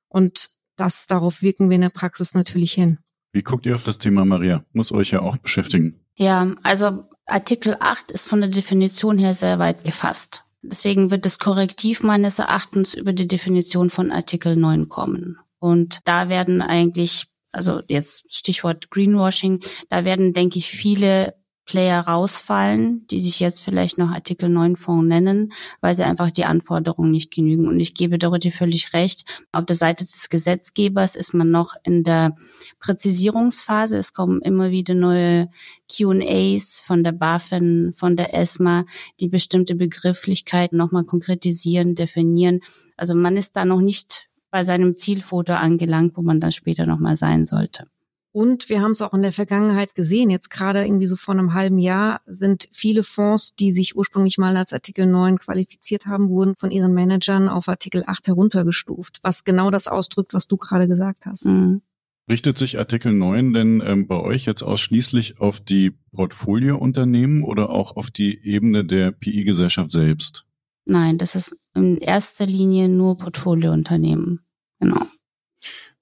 Und 0.10 0.50
das, 0.76 1.08
darauf 1.08 1.42
wirken 1.42 1.70
wir 1.70 1.76
in 1.76 1.82
der 1.82 1.90
Praxis 1.92 2.34
natürlich 2.34 2.74
hin. 2.74 2.98
Wie 3.32 3.42
guckt 3.42 3.66
ihr 3.66 3.74
auf 3.74 3.86
das 3.86 3.98
Thema, 3.98 4.26
Maria? 4.26 4.66
Muss 4.74 4.92
euch 4.92 5.12
ja 5.12 5.22
auch 5.22 5.38
beschäftigen. 5.38 6.02
Ja, 6.16 6.54
also 6.62 7.06
Artikel 7.26 7.78
8 7.80 8.12
ist 8.12 8.28
von 8.28 8.42
der 8.42 8.50
Definition 8.50 9.18
her 9.18 9.34
sehr 9.34 9.60
weit 9.60 9.86
gefasst. 9.86 10.44
Deswegen 10.62 11.10
wird 11.10 11.24
das 11.26 11.40
Korrektiv 11.40 12.04
meines 12.04 12.40
Erachtens 12.40 12.96
über 12.96 13.14
die 13.14 13.30
Definition 13.30 13.90
von 13.90 14.12
Artikel 14.12 14.58
9 14.58 14.90
kommen. 14.90 15.38
Und 15.60 16.02
da 16.04 16.28
werden 16.28 16.62
eigentlich 16.62 17.28
also 17.56 17.82
jetzt 17.88 18.26
Stichwort 18.34 18.92
Greenwashing, 18.92 19.62
da 19.90 20.06
werden, 20.06 20.34
denke 20.34 20.60
ich, 20.60 20.70
viele 20.70 21.36
Player 21.66 22.00
rausfallen, 22.00 23.08
die 23.08 23.20
sich 23.20 23.40
jetzt 23.40 23.62
vielleicht 23.62 23.98
noch 23.98 24.12
Artikel 24.12 24.50
9 24.50 24.76
Fonds 24.76 25.08
nennen, 25.08 25.52
weil 25.82 25.96
sie 25.96 26.04
einfach 26.04 26.30
die 26.30 26.46
Anforderungen 26.46 27.10
nicht 27.10 27.34
genügen. 27.34 27.68
Und 27.68 27.80
ich 27.80 27.96
gebe 27.96 28.20
Dorothee 28.20 28.52
völlig 28.52 28.94
recht. 28.94 29.26
Auf 29.52 29.66
der 29.66 29.76
Seite 29.76 30.06
des 30.06 30.30
Gesetzgebers 30.30 31.16
ist 31.16 31.34
man 31.34 31.50
noch 31.50 31.74
in 31.84 32.04
der 32.04 32.36
Präzisierungsphase. 32.80 33.98
Es 33.98 34.14
kommen 34.14 34.42
immer 34.42 34.70
wieder 34.70 34.94
neue 34.94 35.50
Q&As 35.92 36.82
von 36.86 37.04
der 37.04 37.14
BaFin, 37.14 37.94
von 37.96 38.16
der 38.16 38.36
ESMA, 38.36 38.86
die 39.20 39.28
bestimmte 39.28 39.76
Begrifflichkeiten 39.76 40.78
nochmal 40.78 41.06
konkretisieren, 41.06 41.96
definieren. 41.96 42.60
Also 42.96 43.16
man 43.16 43.38
ist 43.38 43.56
da 43.56 43.66
noch 43.66 43.82
nicht 43.82 44.25
bei 44.56 44.64
seinem 44.64 44.96
Zielfoto 44.96 45.52
angelangt, 45.52 46.16
wo 46.16 46.22
man 46.22 46.40
dann 46.40 46.54
später 46.54 46.86
nochmal 46.86 47.18
sein 47.18 47.46
sollte. 47.46 47.88
Und 48.32 48.70
wir 48.70 48.82
haben 48.82 48.94
es 48.94 49.02
auch 49.02 49.14
in 49.14 49.22
der 49.22 49.34
Vergangenheit 49.34 49.96
gesehen, 49.96 50.30
jetzt 50.30 50.50
gerade 50.50 50.86
irgendwie 50.86 51.08
so 51.08 51.18
vor 51.18 51.34
einem 51.34 51.54
halben 51.54 51.78
Jahr 51.78 52.22
sind 52.26 52.70
viele 52.72 53.04
Fonds, 53.04 53.58
die 53.58 53.74
sich 53.74 53.98
ursprünglich 53.98 54.38
mal 54.38 54.56
als 54.56 54.72
Artikel 54.72 55.08
9 55.08 55.40
qualifiziert 55.40 56.06
haben, 56.06 56.30
wurden 56.30 56.56
von 56.56 56.72
ihren 56.72 56.94
Managern 56.94 57.50
auf 57.50 57.68
Artikel 57.68 58.06
8 58.08 58.28
heruntergestuft, 58.28 59.20
was 59.24 59.44
genau 59.44 59.72
das 59.72 59.88
ausdrückt, 59.88 60.34
was 60.34 60.48
du 60.48 60.56
gerade 60.56 60.88
gesagt 60.88 61.26
hast. 61.26 61.44
Mhm. 61.48 61.82
Richtet 62.30 62.58
sich 62.58 62.80
Artikel 62.80 63.12
9 63.12 63.52
denn 63.52 63.84
ähm, 63.86 64.08
bei 64.08 64.22
euch 64.22 64.46
jetzt 64.46 64.64
ausschließlich 64.64 65.42
auf 65.42 65.60
die 65.60 65.92
Portfoliounternehmen 66.14 67.44
oder 67.44 67.72
auch 67.72 67.98
auf 67.98 68.10
die 68.10 68.42
Ebene 68.42 68.86
der 68.86 69.12
PI-Gesellschaft 69.12 69.92
selbst? 69.92 70.46
Nein, 70.86 71.18
das 71.18 71.36
ist 71.36 71.58
in 71.74 71.98
erster 71.98 72.46
Linie 72.46 72.88
nur 72.88 73.18
Portfoliounternehmen. 73.18 74.45
Genau. 74.80 75.02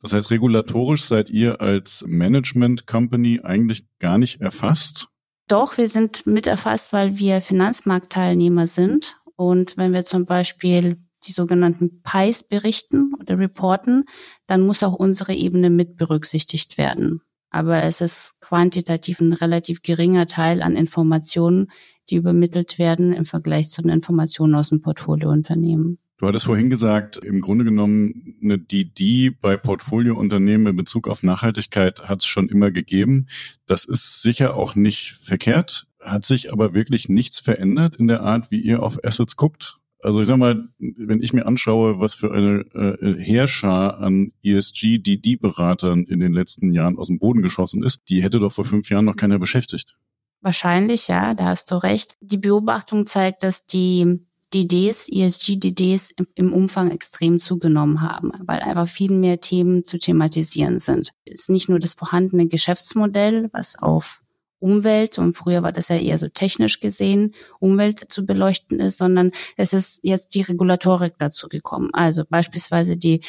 Das 0.01 0.13
heißt, 0.13 0.31
regulatorisch 0.31 1.03
seid 1.03 1.29
ihr 1.29 1.61
als 1.61 2.03
Management 2.05 2.85
Company 2.85 3.39
eigentlich 3.41 3.85
gar 3.99 4.17
nicht 4.17 4.41
erfasst? 4.41 5.07
Doch, 5.47 5.77
wir 5.77 5.87
sind 5.87 6.25
mit 6.25 6.47
erfasst, 6.47 6.93
weil 6.93 7.17
wir 7.17 7.41
Finanzmarktteilnehmer 7.41 8.67
sind. 8.67 9.17
Und 9.35 9.77
wenn 9.77 9.93
wir 9.93 10.03
zum 10.03 10.25
Beispiel 10.25 10.97
die 11.25 11.31
sogenannten 11.31 12.01
PIs 12.01 12.43
berichten 12.43 13.13
oder 13.19 13.39
reporten, 13.39 14.05
dann 14.47 14.65
muss 14.65 14.83
auch 14.83 14.93
unsere 14.93 15.33
Ebene 15.33 15.69
mit 15.69 15.95
berücksichtigt 15.95 16.77
werden. 16.77 17.21
Aber 17.49 17.83
es 17.83 18.01
ist 18.01 18.41
quantitativ 18.41 19.19
ein 19.19 19.31
relativ 19.31 19.83
geringer 19.83 20.27
Teil 20.27 20.61
an 20.61 20.75
Informationen, 20.75 21.71
die 22.09 22.15
übermittelt 22.15 22.79
werden 22.79 23.13
im 23.13 23.25
Vergleich 23.25 23.69
zu 23.69 23.81
den 23.81 23.91
Informationen 23.91 24.55
aus 24.55 24.69
dem 24.69 24.81
Portfoliounternehmen. 24.81 25.99
Du 26.17 26.27
hattest 26.27 26.45
vorhin 26.45 26.69
gesagt, 26.69 27.17
im 27.17 27.41
Grunde 27.41 27.65
genommen 27.65 28.35
eine 28.41 28.59
DD 28.59 29.31
bei 29.31 29.57
Portfoliounternehmen 29.57 30.67
in 30.67 30.75
Bezug 30.75 31.07
auf 31.07 31.23
Nachhaltigkeit 31.23 32.07
hat 32.07 32.21
es 32.21 32.27
schon 32.27 32.49
immer 32.49 32.71
gegeben. 32.71 33.27
Das 33.65 33.83
ist 33.83 34.21
sicher 34.21 34.55
auch 34.55 34.75
nicht 34.75 35.17
verkehrt, 35.23 35.87
hat 35.99 36.25
sich 36.25 36.53
aber 36.53 36.73
wirklich 36.73 37.09
nichts 37.09 37.39
verändert 37.39 37.95
in 37.95 38.07
der 38.07 38.21
Art, 38.21 38.51
wie 38.51 38.61
ihr 38.61 38.83
auf 38.83 39.03
Assets 39.03 39.35
guckt. 39.35 39.79
Also 40.03 40.21
ich 40.21 40.27
sag 40.27 40.37
mal, 40.37 40.67
wenn 40.79 41.21
ich 41.21 41.33
mir 41.33 41.47
anschaue, 41.47 41.99
was 41.99 42.13
für 42.13 42.33
eine 42.33 42.65
äh, 42.73 43.15
Heerschar 43.23 43.99
an 43.99 44.33
ESG-DD-Beratern 44.43 46.03
in 46.03 46.19
den 46.19 46.33
letzten 46.33 46.73
Jahren 46.73 46.97
aus 46.97 47.07
dem 47.07 47.19
Boden 47.19 47.41
geschossen 47.41 47.83
ist, 47.83 48.01
die 48.09 48.21
hätte 48.21 48.39
doch 48.39 48.51
vor 48.51 48.65
fünf 48.65 48.89
Jahren 48.89 49.05
noch 49.05 49.15
keiner 49.15 49.39
beschäftigt. 49.39 49.97
Wahrscheinlich, 50.41 51.07
ja, 51.07 51.33
da 51.33 51.45
hast 51.45 51.71
du 51.71 51.75
recht. 51.75 52.17
Die 52.19 52.37
Beobachtung 52.37 53.05
zeigt, 53.05 53.43
dass 53.43 53.65
die 53.65 54.27
DDs, 54.53 55.09
ESG-DDs 55.09 56.13
im, 56.35 56.53
Umfang 56.53 56.91
extrem 56.91 57.39
zugenommen 57.39 58.01
haben, 58.01 58.31
weil 58.45 58.59
einfach 58.59 58.87
viel 58.87 59.11
mehr 59.11 59.39
Themen 59.39 59.85
zu 59.85 59.97
thematisieren 59.97 60.79
sind. 60.79 61.11
Es 61.25 61.41
ist 61.41 61.49
nicht 61.49 61.69
nur 61.69 61.79
das 61.79 61.95
vorhandene 61.95 62.47
Geschäftsmodell, 62.47 63.49
was 63.51 63.77
auf 63.77 64.21
Umwelt, 64.59 65.19
und 65.19 65.35
früher 65.35 65.61
war 65.61 65.73
das 65.73 65.89
ja 65.89 65.97
eher 65.97 66.17
so 66.17 66.29
technisch 66.29 66.79
gesehen, 66.79 67.33
Umwelt 67.59 68.05
zu 68.09 68.25
beleuchten 68.25 68.79
ist, 68.79 68.97
sondern 68.97 69.31
es 69.57 69.73
ist 69.73 69.99
jetzt 70.03 70.35
die 70.35 70.41
Regulatorik 70.41 71.15
dazu 71.19 71.49
gekommen. 71.49 71.89
Also 71.91 72.23
beispielsweise 72.29 72.95
die 72.95 73.21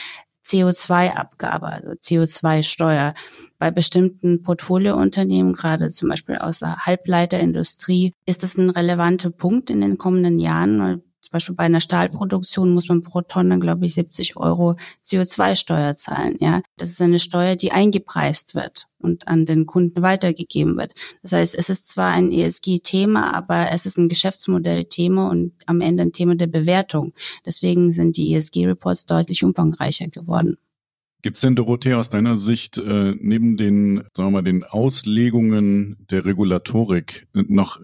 CO2-Abgabe, 0.45 1.67
also 1.67 1.91
CO2-Steuer. 1.91 3.15
Bei 3.59 3.71
bestimmten 3.71 4.43
Portfoliounternehmen, 4.43 5.55
gerade 5.55 5.89
zum 5.89 6.11
Beispiel 6.11 6.37
aus 6.37 6.59
der 6.61 6.87
Halbleiterindustrie, 6.87 8.13
ist 8.27 8.43
das 8.43 8.57
ein 8.57 8.71
relevanter 8.71 9.31
Punkt 9.31 9.71
in 9.71 9.81
den 9.81 9.99
kommenden 9.99 10.39
Jahren. 10.39 11.03
Beispiel 11.35 11.55
bei 11.55 11.65
einer 11.65 11.81
Stahlproduktion 11.81 12.73
muss 12.73 12.89
man 12.89 13.03
pro 13.03 13.21
Tonne, 13.21 13.59
glaube 13.59 13.87
ich, 13.87 13.95
70 13.95 14.37
Euro 14.37 14.77
CO2-Steuer 15.03 15.95
zahlen. 15.95 16.37
Ja, 16.41 16.63
das 16.77 16.91
ist 16.91 17.03
eine 17.03 17.19
Steuer, 17.19 17.57
die 17.57 17.73
eingepreist 17.73 18.55
wird 18.55 18.87
und 18.99 19.27
an 19.27 19.45
den 19.45 19.67
Kunden 19.67 20.01
weitergegeben 20.01 20.77
wird. 20.77 20.93
Das 21.23 21.33
heißt, 21.33 21.57
es 21.57 21.71
ist 21.71 21.89
zwar 21.89 22.13
ein 22.13 22.31
ESG-Thema, 22.31 23.35
aber 23.35 23.73
es 23.73 23.85
ist 23.85 23.99
ein 23.99 24.09
Geschäftsmodell-Thema 24.09 25.29
und 25.29 25.53
am 25.67 25.81
Ende 25.81 26.05
ein 26.05 26.13
Thema 26.13 26.37
der 26.37 26.47
Bewertung. 26.47 27.13
Deswegen 27.45 27.91
sind 27.91 28.17
die 28.17 28.33
ESG-Reports 28.35 29.07
deutlich 29.07 29.43
umfangreicher 29.43 30.09
geworden. 30.09 30.57
Gibt 31.23 31.39
es 31.39 31.41
denn, 31.41 31.57
Dorothea, 31.57 31.99
aus 31.99 32.11
deiner 32.11 32.37
Sicht 32.37 32.79
äh, 32.79 33.15
neben 33.19 33.57
den, 33.57 34.05
sagen 34.15 34.29
wir 34.29 34.31
mal, 34.31 34.43
den 34.43 34.63
Auslegungen 34.63 35.97
der 36.11 36.27
Regulatorik 36.27 37.27
noch 37.33 37.81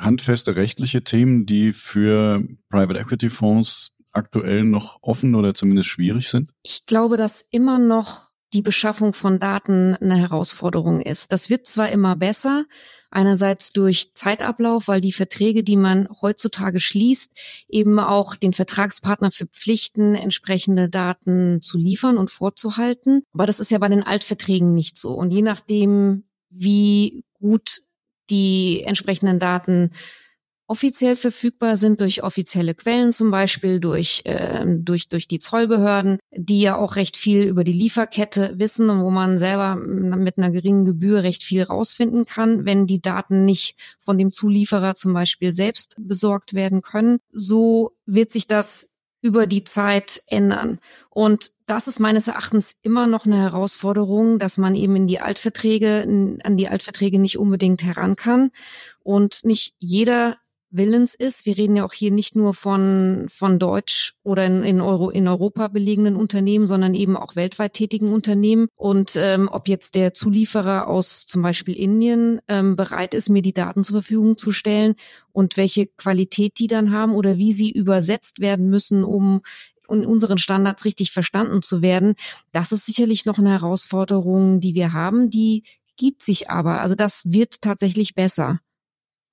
handfeste 0.00 0.56
rechtliche 0.56 1.02
Themen, 1.02 1.46
die 1.46 1.72
für 1.72 2.42
Private 2.68 2.98
Equity 2.98 3.30
Fonds 3.30 3.92
aktuell 4.12 4.64
noch 4.64 4.98
offen 5.02 5.34
oder 5.34 5.54
zumindest 5.54 5.88
schwierig 5.88 6.28
sind? 6.28 6.50
Ich 6.62 6.86
glaube, 6.86 7.16
dass 7.16 7.46
immer 7.50 7.78
noch 7.78 8.30
die 8.52 8.62
Beschaffung 8.62 9.12
von 9.12 9.38
Daten 9.38 9.94
eine 9.96 10.16
Herausforderung 10.16 11.00
ist. 11.00 11.30
Das 11.30 11.50
wird 11.50 11.66
zwar 11.66 11.90
immer 11.90 12.16
besser, 12.16 12.64
einerseits 13.10 13.72
durch 13.72 14.14
Zeitablauf, 14.14 14.88
weil 14.88 15.00
die 15.00 15.12
Verträge, 15.12 15.62
die 15.62 15.76
man 15.76 16.08
heutzutage 16.20 16.80
schließt, 16.80 17.32
eben 17.68 17.98
auch 17.98 18.34
den 18.34 18.52
Vertragspartner 18.52 19.30
verpflichten, 19.30 20.14
entsprechende 20.14 20.88
Daten 20.88 21.60
zu 21.60 21.78
liefern 21.78 22.18
und 22.18 22.30
vorzuhalten. 22.30 23.22
Aber 23.32 23.46
das 23.46 23.60
ist 23.60 23.70
ja 23.70 23.78
bei 23.78 23.88
den 23.88 24.02
Altverträgen 24.02 24.74
nicht 24.74 24.98
so. 24.98 25.12
Und 25.12 25.32
je 25.32 25.42
nachdem, 25.42 26.24
wie 26.48 27.24
gut 27.34 27.82
die 28.30 28.82
entsprechenden 28.84 29.38
Daten 29.38 29.90
offiziell 30.70 31.16
verfügbar 31.16 31.76
sind 31.76 32.00
durch 32.00 32.22
offizielle 32.22 32.76
Quellen, 32.76 33.10
zum 33.10 33.32
Beispiel 33.32 33.80
durch, 33.80 34.22
äh, 34.24 34.64
durch, 34.64 35.08
durch 35.08 35.26
die 35.26 35.40
Zollbehörden, 35.40 36.20
die 36.30 36.60
ja 36.60 36.76
auch 36.76 36.94
recht 36.94 37.16
viel 37.16 37.42
über 37.42 37.64
die 37.64 37.72
Lieferkette 37.72 38.52
wissen 38.56 38.88
und 38.88 39.02
wo 39.02 39.10
man 39.10 39.36
selber 39.36 39.74
mit 39.74 40.38
einer 40.38 40.52
geringen 40.52 40.84
Gebühr 40.84 41.24
recht 41.24 41.42
viel 41.42 41.64
rausfinden 41.64 42.24
kann, 42.24 42.66
wenn 42.66 42.86
die 42.86 43.02
Daten 43.02 43.44
nicht 43.44 43.74
von 43.98 44.16
dem 44.16 44.30
Zulieferer 44.30 44.94
zum 44.94 45.12
Beispiel 45.12 45.52
selbst 45.52 45.96
besorgt 45.98 46.54
werden 46.54 46.82
können. 46.82 47.18
So 47.32 47.90
wird 48.06 48.30
sich 48.30 48.46
das 48.46 48.89
über 49.22 49.46
die 49.46 49.64
Zeit 49.64 50.22
ändern. 50.26 50.78
Und 51.10 51.50
das 51.66 51.86
ist 51.86 52.00
meines 52.00 52.26
Erachtens 52.26 52.76
immer 52.82 53.06
noch 53.06 53.26
eine 53.26 53.38
Herausforderung, 53.38 54.38
dass 54.38 54.58
man 54.58 54.74
eben 54.74 54.96
in 54.96 55.06
die 55.06 55.20
Altverträge, 55.20 56.36
an 56.42 56.56
die 56.56 56.68
Altverträge 56.68 57.18
nicht 57.18 57.38
unbedingt 57.38 57.82
heran 57.82 58.16
kann. 58.16 58.50
Und 59.02 59.44
nicht 59.44 59.74
jeder 59.78 60.36
willens 60.70 61.14
ist. 61.14 61.46
Wir 61.46 61.58
reden 61.58 61.76
ja 61.76 61.84
auch 61.84 61.92
hier 61.92 62.10
nicht 62.10 62.36
nur 62.36 62.54
von, 62.54 63.26
von 63.28 63.58
Deutsch 63.58 64.14
oder 64.22 64.46
in, 64.46 64.62
in, 64.62 64.80
Euro, 64.80 65.10
in 65.10 65.28
Europa 65.28 65.68
belegenen 65.68 66.16
Unternehmen, 66.16 66.66
sondern 66.66 66.94
eben 66.94 67.16
auch 67.16 67.36
weltweit 67.36 67.74
tätigen 67.74 68.12
Unternehmen. 68.12 68.68
Und 68.76 69.12
ähm, 69.16 69.48
ob 69.50 69.68
jetzt 69.68 69.94
der 69.94 70.14
Zulieferer 70.14 70.88
aus 70.88 71.26
zum 71.26 71.42
Beispiel 71.42 71.74
Indien 71.74 72.40
ähm, 72.48 72.76
bereit 72.76 73.14
ist, 73.14 73.28
mir 73.28 73.42
die 73.42 73.54
Daten 73.54 73.84
zur 73.84 74.02
Verfügung 74.02 74.38
zu 74.38 74.52
stellen 74.52 74.94
und 75.32 75.56
welche 75.56 75.86
Qualität 75.86 76.58
die 76.58 76.68
dann 76.68 76.92
haben 76.92 77.14
oder 77.14 77.36
wie 77.36 77.52
sie 77.52 77.70
übersetzt 77.70 78.40
werden 78.40 78.68
müssen, 78.68 79.04
um 79.04 79.42
in 79.88 80.06
unseren 80.06 80.38
Standards 80.38 80.84
richtig 80.84 81.10
verstanden 81.10 81.62
zu 81.62 81.82
werden, 81.82 82.14
das 82.52 82.70
ist 82.70 82.86
sicherlich 82.86 83.26
noch 83.26 83.38
eine 83.38 83.50
Herausforderung, 83.50 84.60
die 84.60 84.74
wir 84.74 84.92
haben, 84.92 85.30
die 85.30 85.64
gibt 85.96 86.22
sich 86.22 86.48
aber. 86.48 86.80
Also 86.80 86.94
das 86.94 87.24
wird 87.26 87.60
tatsächlich 87.60 88.14
besser. 88.14 88.60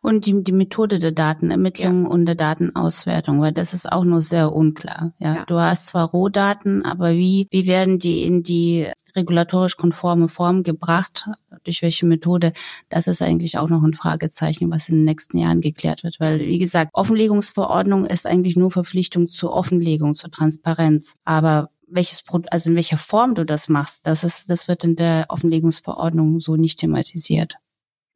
Und 0.01 0.25
die, 0.25 0.43
die 0.43 0.51
Methode 0.51 0.99
der 0.99 1.11
Datenermittlung 1.11 2.03
ja. 2.03 2.09
und 2.09 2.25
der 2.25 2.35
Datenauswertung, 2.35 3.41
weil 3.41 3.51
das 3.51 3.73
ist 3.73 3.91
auch 3.91 4.03
nur 4.03 4.21
sehr 4.21 4.53
unklar. 4.53 5.13
Ja, 5.17 5.35
ja, 5.37 5.45
du 5.45 5.59
hast 5.59 5.87
zwar 5.87 6.07
Rohdaten, 6.07 6.85
aber 6.85 7.13
wie, 7.13 7.47
wie 7.49 7.65
werden 7.65 7.99
die 7.99 8.23
in 8.23 8.43
die 8.43 8.87
regulatorisch 9.15 9.75
konforme 9.75 10.29
Form 10.29 10.63
gebracht? 10.63 11.27
Durch 11.63 11.81
welche 11.81 12.05
Methode? 12.05 12.53
Das 12.89 13.07
ist 13.07 13.21
eigentlich 13.21 13.57
auch 13.57 13.69
noch 13.69 13.83
ein 13.83 13.95
Fragezeichen, 13.95 14.71
was 14.71 14.87
in 14.87 14.97
den 14.97 15.05
nächsten 15.05 15.39
Jahren 15.39 15.61
geklärt 15.61 16.03
wird. 16.03 16.19
Weil, 16.19 16.39
wie 16.39 16.59
gesagt, 16.59 16.91
Offenlegungsverordnung 16.93 18.05
ist 18.05 18.27
eigentlich 18.27 18.55
nur 18.55 18.71
Verpflichtung 18.71 19.27
zur 19.27 19.51
Offenlegung, 19.51 20.13
zur 20.13 20.31
Transparenz. 20.31 21.15
Aber 21.25 21.69
welches 21.87 22.23
also 22.51 22.69
in 22.69 22.75
welcher 22.75 22.97
Form 22.97 23.35
du 23.35 23.45
das 23.45 23.69
machst, 23.69 24.05
das 24.05 24.23
ist, 24.23 24.49
das 24.49 24.67
wird 24.67 24.83
in 24.83 24.95
der 24.95 25.25
Offenlegungsverordnung 25.29 26.39
so 26.39 26.55
nicht 26.55 26.79
thematisiert. 26.79 27.55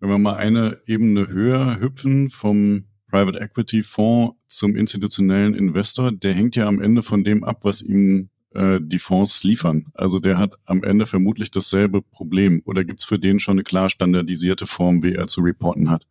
Wenn 0.01 0.09
wir 0.09 0.17
mal 0.17 0.35
eine 0.35 0.81
Ebene 0.87 1.27
höher 1.27 1.79
hüpfen 1.79 2.31
vom 2.31 2.85
Private 3.11 3.39
Equity 3.39 3.83
Fonds 3.83 4.35
zum 4.47 4.75
institutionellen 4.75 5.53
Investor, 5.53 6.11
der 6.11 6.33
hängt 6.33 6.55
ja 6.55 6.67
am 6.67 6.81
Ende 6.81 7.03
von 7.03 7.23
dem 7.23 7.43
ab, 7.43 7.59
was 7.61 7.83
ihm 7.83 8.31
äh, 8.55 8.79
die 8.81 8.97
Fonds 8.97 9.43
liefern. 9.43 9.91
Also 9.93 10.17
der 10.17 10.39
hat 10.39 10.55
am 10.65 10.83
Ende 10.83 11.05
vermutlich 11.05 11.51
dasselbe 11.51 12.01
Problem. 12.01 12.63
Oder 12.65 12.83
gibt's 12.83 13.05
für 13.05 13.19
den 13.19 13.39
schon 13.39 13.53
eine 13.53 13.63
klar 13.63 13.91
standardisierte 13.91 14.65
Form, 14.65 15.03
wie 15.03 15.13
er 15.13 15.27
zu 15.27 15.41
reporten 15.41 15.91
hat? 15.91 16.07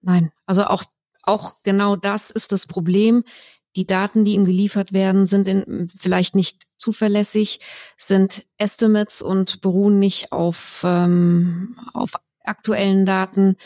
Nein, 0.00 0.32
also 0.46 0.64
auch, 0.64 0.84
auch 1.22 1.62
genau 1.64 1.96
das 1.96 2.30
ist 2.30 2.50
das 2.50 2.66
Problem. 2.66 3.24
Die 3.76 3.86
Daten, 3.86 4.24
die 4.24 4.34
ihm 4.34 4.46
geliefert 4.46 4.94
werden, 4.94 5.26
sind 5.26 5.48
in, 5.48 5.90
vielleicht 5.94 6.34
nicht 6.34 6.66
zuverlässig, 6.78 7.60
sind 7.98 8.46
Estimates 8.56 9.20
und 9.20 9.60
beruhen 9.60 9.98
nicht 9.98 10.32
auf, 10.32 10.82
ähm, 10.86 11.76
auf 11.92 12.14
aktuellen 12.44 13.04
Daten. 13.04 13.56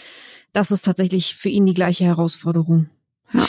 Das 0.53 0.71
ist 0.71 0.83
tatsächlich 0.83 1.37
für 1.37 1.49
ihn 1.49 1.67
die 1.67 1.75
gleiche 1.75 2.05
Herausforderung. 2.05 2.88
Ja. 3.33 3.47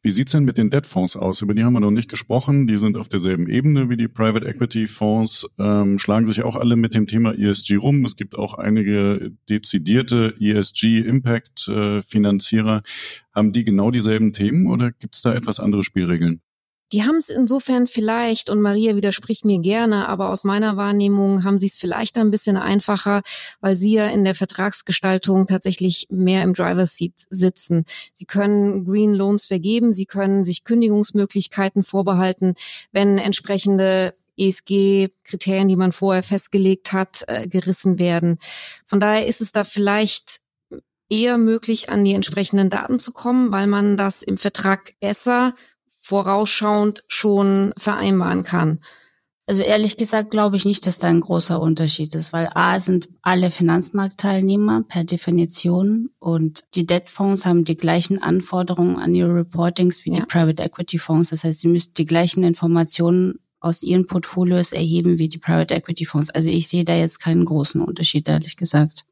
Wie 0.00 0.12
sieht's 0.12 0.30
denn 0.30 0.44
mit 0.44 0.58
den 0.58 0.70
Debt-Fonds 0.70 1.16
aus? 1.16 1.42
Über 1.42 1.54
die 1.54 1.64
haben 1.64 1.72
wir 1.72 1.80
noch 1.80 1.90
nicht 1.90 2.08
gesprochen. 2.08 2.68
Die 2.68 2.76
sind 2.76 2.96
auf 2.96 3.08
derselben 3.08 3.48
Ebene 3.48 3.90
wie 3.90 3.96
die 3.96 4.06
Private 4.06 4.46
Equity 4.46 4.86
Fonds, 4.86 5.44
ähm, 5.58 5.98
schlagen 5.98 6.28
sich 6.28 6.44
auch 6.44 6.54
alle 6.54 6.76
mit 6.76 6.94
dem 6.94 7.08
Thema 7.08 7.36
ESG 7.36 7.74
rum. 7.76 8.04
Es 8.04 8.14
gibt 8.14 8.38
auch 8.38 8.54
einige 8.54 9.32
dezidierte 9.48 10.36
ESG-Impact-Finanzierer. 10.38 12.76
Äh, 12.76 12.82
haben 13.34 13.52
die 13.52 13.64
genau 13.64 13.90
dieselben 13.90 14.32
Themen 14.32 14.68
oder 14.68 14.92
gibt's 14.92 15.22
da 15.22 15.34
etwas 15.34 15.58
andere 15.58 15.82
Spielregeln? 15.82 16.42
Die 16.92 17.02
haben 17.02 17.16
es 17.16 17.28
insofern 17.28 17.86
vielleicht, 17.86 18.48
und 18.48 18.62
Maria 18.62 18.96
widerspricht 18.96 19.44
mir 19.44 19.60
gerne, 19.60 20.08
aber 20.08 20.30
aus 20.30 20.44
meiner 20.44 20.76
Wahrnehmung 20.76 21.44
haben 21.44 21.58
sie 21.58 21.66
es 21.66 21.76
vielleicht 21.76 22.16
ein 22.16 22.30
bisschen 22.30 22.56
einfacher, 22.56 23.22
weil 23.60 23.76
sie 23.76 23.92
ja 23.92 24.06
in 24.06 24.24
der 24.24 24.34
Vertragsgestaltung 24.34 25.46
tatsächlich 25.46 26.06
mehr 26.10 26.42
im 26.42 26.54
Driver's 26.54 26.96
Seat 26.96 27.12
sitzen. 27.28 27.84
Sie 28.12 28.24
können 28.24 28.86
Green 28.86 29.12
Loans 29.12 29.44
vergeben, 29.44 29.92
sie 29.92 30.06
können 30.06 30.44
sich 30.44 30.64
Kündigungsmöglichkeiten 30.64 31.82
vorbehalten, 31.82 32.54
wenn 32.90 33.18
entsprechende 33.18 34.14
ESG-Kriterien, 34.38 35.68
die 35.68 35.76
man 35.76 35.92
vorher 35.92 36.22
festgelegt 36.22 36.92
hat, 36.92 37.24
äh, 37.26 37.48
gerissen 37.48 37.98
werden. 37.98 38.38
Von 38.86 39.00
daher 39.00 39.26
ist 39.26 39.40
es 39.40 39.52
da 39.52 39.64
vielleicht 39.64 40.40
eher 41.10 41.38
möglich, 41.38 41.90
an 41.90 42.04
die 42.04 42.14
entsprechenden 42.14 42.70
Daten 42.70 42.98
zu 42.98 43.12
kommen, 43.12 43.50
weil 43.50 43.66
man 43.66 43.96
das 43.96 44.22
im 44.22 44.38
Vertrag 44.38 44.92
besser 45.00 45.54
vorausschauend 46.08 47.04
schon 47.06 47.74
vereinbaren 47.76 48.42
kann. 48.42 48.80
Also 49.46 49.60
ehrlich 49.62 49.98
gesagt 49.98 50.30
glaube 50.30 50.56
ich 50.56 50.64
nicht, 50.64 50.86
dass 50.86 50.98
da 50.98 51.08
ein 51.08 51.20
großer 51.20 51.60
Unterschied 51.60 52.14
ist, 52.14 52.32
weil 52.32 52.48
A 52.54 52.80
sind 52.80 53.10
alle 53.20 53.50
Finanzmarktteilnehmer 53.50 54.84
per 54.88 55.04
Definition 55.04 56.08
und 56.18 56.64
die 56.76 56.86
Debtfonds 56.86 57.44
haben 57.44 57.64
die 57.64 57.76
gleichen 57.76 58.22
Anforderungen 58.22 58.96
an 58.96 59.14
ihre 59.14 59.34
Reportings 59.34 60.06
wie 60.06 60.12
ja. 60.12 60.20
die 60.20 60.22
Private 60.22 60.62
Equity 60.62 60.98
Fonds. 60.98 61.28
Das 61.28 61.44
heißt, 61.44 61.60
sie 61.60 61.68
müssen 61.68 61.92
die 61.94 62.06
gleichen 62.06 62.42
Informationen 62.42 63.40
aus 63.60 63.82
ihren 63.82 64.06
Portfolios 64.06 64.72
erheben 64.72 65.18
wie 65.18 65.28
die 65.28 65.38
Private 65.38 65.74
Equity 65.74 66.06
Fonds. 66.06 66.30
Also 66.30 66.48
ich 66.48 66.68
sehe 66.68 66.86
da 66.86 66.94
jetzt 66.94 67.20
keinen 67.20 67.44
großen 67.44 67.82
Unterschied, 67.82 68.28
ehrlich 68.30 68.56
gesagt. 68.56 69.04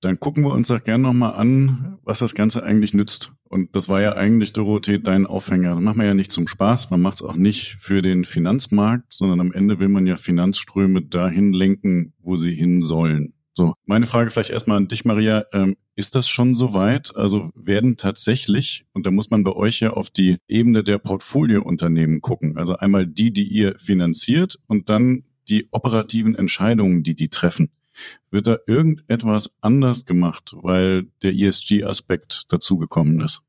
Dann 0.00 0.20
gucken 0.20 0.44
wir 0.44 0.52
uns 0.52 0.68
doch 0.68 0.82
gerne 0.82 1.02
nochmal 1.02 1.34
an, 1.34 1.98
was 2.04 2.20
das 2.20 2.34
Ganze 2.34 2.62
eigentlich 2.62 2.94
nützt. 2.94 3.32
Und 3.44 3.74
das 3.74 3.88
war 3.88 4.00
ja 4.00 4.14
eigentlich, 4.14 4.52
Dorothee, 4.52 4.98
dein 4.98 5.26
Aufhänger. 5.26 5.74
Das 5.74 5.82
macht 5.82 5.96
man 5.96 6.06
ja 6.06 6.14
nicht 6.14 6.30
zum 6.30 6.46
Spaß, 6.46 6.90
man 6.90 7.00
macht 7.00 7.16
es 7.16 7.22
auch 7.22 7.34
nicht 7.34 7.76
für 7.80 8.02
den 8.02 8.24
Finanzmarkt, 8.24 9.12
sondern 9.12 9.40
am 9.40 9.52
Ende 9.52 9.80
will 9.80 9.88
man 9.88 10.06
ja 10.06 10.16
Finanzströme 10.16 11.02
dahin 11.02 11.52
lenken, 11.52 12.12
wo 12.18 12.36
sie 12.36 12.54
hin 12.54 12.80
sollen. 12.80 13.34
So, 13.58 13.74
meine 13.86 14.06
Frage 14.06 14.30
vielleicht 14.30 14.50
erstmal 14.50 14.76
an 14.76 14.86
dich, 14.86 15.04
Maria. 15.04 15.44
Ähm, 15.52 15.76
ist 15.96 16.14
das 16.14 16.28
schon 16.28 16.54
soweit? 16.54 17.16
Also 17.16 17.50
werden 17.56 17.96
tatsächlich, 17.96 18.86
und 18.92 19.04
da 19.04 19.10
muss 19.10 19.30
man 19.30 19.42
bei 19.42 19.50
euch 19.50 19.80
ja 19.80 19.94
auf 19.94 20.10
die 20.10 20.36
Ebene 20.46 20.84
der 20.84 20.98
Portfoliounternehmen 20.98 22.20
gucken, 22.20 22.56
also 22.56 22.76
einmal 22.76 23.08
die, 23.08 23.32
die 23.32 23.48
ihr 23.48 23.76
finanziert 23.76 24.60
und 24.68 24.88
dann 24.90 25.24
die 25.48 25.66
operativen 25.72 26.36
Entscheidungen, 26.36 27.02
die 27.02 27.16
die 27.16 27.30
treffen. 27.30 27.70
Wird 28.30 28.46
da 28.46 28.56
irgendetwas 28.66 29.50
anders 29.60 30.04
gemacht, 30.04 30.54
weil 30.60 31.08
der 31.22 31.34
ESG-Aspekt 31.34 32.44
dazugekommen 32.48 33.20
ist? 33.20 33.42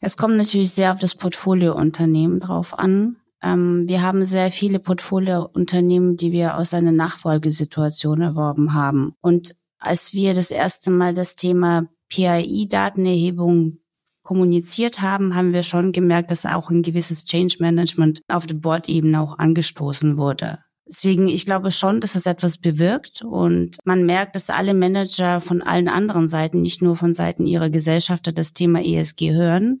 Es 0.00 0.16
kommt 0.16 0.36
natürlich 0.36 0.72
sehr 0.72 0.92
auf 0.92 0.98
das 0.98 1.14
Portfoliounternehmen 1.14 2.40
drauf 2.40 2.78
an. 2.78 3.16
Ähm, 3.42 3.84
wir 3.86 4.02
haben 4.02 4.24
sehr 4.24 4.50
viele 4.50 4.78
Portfoliounternehmen, 4.78 6.16
die 6.16 6.32
wir 6.32 6.56
aus 6.56 6.74
einer 6.74 6.92
Nachfolgesituation 6.92 8.20
erworben 8.20 8.74
haben. 8.74 9.14
Und 9.20 9.54
als 9.78 10.12
wir 10.12 10.34
das 10.34 10.50
erste 10.50 10.90
Mal 10.90 11.14
das 11.14 11.36
Thema 11.36 11.88
PII-Datenerhebung 12.08 13.78
kommuniziert 14.22 15.00
haben, 15.00 15.34
haben 15.34 15.52
wir 15.52 15.62
schon 15.62 15.92
gemerkt, 15.92 16.30
dass 16.30 16.46
auch 16.46 16.70
ein 16.70 16.82
gewisses 16.82 17.24
Change 17.24 17.56
Management 17.58 18.22
auf 18.28 18.46
der 18.46 18.54
Board-Ebene 18.54 19.20
auch 19.20 19.38
angestoßen 19.38 20.16
wurde. 20.16 20.60
Deswegen, 20.92 21.26
ich 21.26 21.46
glaube 21.46 21.70
schon, 21.70 22.02
dass 22.02 22.16
es 22.16 22.26
etwas 22.26 22.58
bewirkt 22.58 23.22
und 23.22 23.78
man 23.84 24.04
merkt, 24.04 24.36
dass 24.36 24.50
alle 24.50 24.74
Manager 24.74 25.40
von 25.40 25.62
allen 25.62 25.88
anderen 25.88 26.28
Seiten, 26.28 26.60
nicht 26.60 26.82
nur 26.82 26.96
von 26.96 27.14
Seiten 27.14 27.46
ihrer 27.46 27.70
Gesellschafter, 27.70 28.30
das 28.30 28.52
Thema 28.52 28.84
ESG 28.84 29.32
hören. 29.32 29.80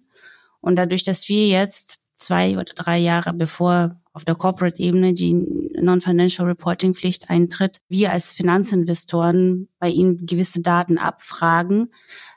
Und 0.62 0.76
dadurch, 0.76 1.04
dass 1.04 1.28
wir 1.28 1.48
jetzt 1.48 1.98
zwei 2.14 2.54
oder 2.54 2.72
drei 2.74 2.96
Jahre 2.96 3.34
bevor 3.34 4.00
auf 4.14 4.24
der 4.24 4.36
Corporate-Ebene 4.36 5.12
die 5.12 5.34
Non-Financial 5.78 6.48
Reporting-Pflicht 6.48 7.28
eintritt, 7.28 7.80
wir 7.90 8.10
als 8.10 8.32
Finanzinvestoren 8.32 9.68
bei 9.78 9.90
ihnen 9.90 10.24
gewisse 10.24 10.62
Daten 10.62 10.96
abfragen, 10.96 11.92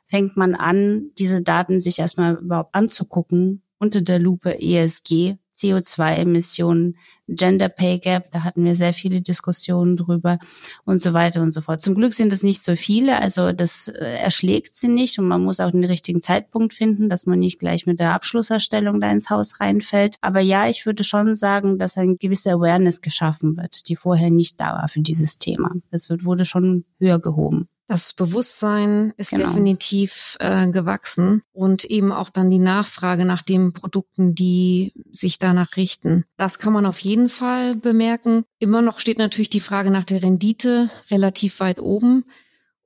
fängt 0.06 0.36
man 0.36 0.54
an, 0.54 1.12
diese 1.18 1.42
Daten 1.42 1.80
sich 1.80 2.00
erstmal 2.00 2.36
überhaupt 2.36 2.76
anzugucken 2.76 3.62
unter 3.78 4.02
der 4.02 4.20
Lupe 4.20 4.60
ESG 4.62 5.38
CO2-Emissionen, 5.56 6.98
Gender 7.28 7.70
Pay 7.70 8.00
Gap, 8.00 8.32
da 8.32 8.44
hatten 8.44 8.64
wir 8.64 8.76
sehr 8.76 8.94
viele 8.94 9.22
Diskussionen 9.22 9.98
drüber 9.98 10.38
und 10.84 11.02
so 11.02 11.14
weiter 11.14 11.42
und 11.42 11.52
so 11.52 11.62
fort. 11.62 11.82
Zum 11.82 11.96
Glück 11.96 12.14
sind 12.14 12.32
es 12.32 12.44
nicht 12.44 12.62
so 12.62 12.76
viele, 12.76 13.20
also 13.20 13.52
das 13.52 13.88
äh, 13.88 14.18
erschlägt 14.18 14.76
sie 14.76 14.90
nicht 14.90 15.18
und 15.18 15.28
man 15.28 15.44
muss 15.44 15.60
auch 15.60 15.72
den 15.72 15.84
richtigen 15.84 16.22
Zeitpunkt 16.22 16.74
finden, 16.74 17.10
dass 17.10 17.26
man 17.26 17.40
nicht 17.40 17.60
gleich 17.60 17.86
mit 17.86 18.00
der 18.00 18.14
Abschlusserstellung 18.14 19.02
da 19.02 19.12
ins 19.12 19.30
Haus 19.30 19.60
reinfällt. 19.60 20.18
Aber 20.22 20.40
ja, 20.40 20.70
ich 20.70 20.86
würde 20.86 21.04
schon 21.04 21.36
sagen, 21.36 21.80
dass 21.80 21.98
ein 21.98 22.18
gewisse 22.20 22.52
Awareness 22.52 23.02
geschaffen 23.02 23.58
wird, 23.58 23.90
die 23.90 23.96
vorher 23.96 24.30
nicht 24.30 24.60
da 24.60 24.74
war 24.74 24.88
für 24.88 25.02
dieses 25.02 25.40
Thema. 25.40 25.72
Das 25.92 26.10
wurde 26.10 26.46
schon 26.46 26.86
höher 27.00 27.20
gehoben. 27.20 27.68
Das 27.88 28.14
Bewusstsein 28.14 29.14
ist 29.18 29.30
genau. 29.30 29.46
definitiv 29.46 30.38
äh, 30.40 30.68
gewachsen 30.68 31.44
und 31.52 31.86
eben 31.86 32.12
auch 32.12 32.32
dann 32.32 32.50
die 32.50 32.60
Nachfrage 32.60 33.26
nach 33.26 33.44
den 33.44 33.74
Produkten, 33.74 34.34
die 34.34 34.94
sich 35.12 35.38
danach 35.38 35.78
richten. 35.78 36.26
Das 36.36 36.58
kann 36.58 36.74
man 36.74 36.88
auf 36.88 37.00
jeden 37.00 37.30
Fall 37.30 37.76
bemerken. 37.76 38.44
Immer 38.58 38.82
noch 38.82 39.00
steht 39.00 39.20
natürlich 39.20 39.52
die 39.52 39.60
Frage 39.60 39.92
nach 39.92 40.04
der 40.04 40.24
Rendite 40.24 40.90
relativ 41.12 41.60
weit 41.60 41.80
oben. 41.80 42.26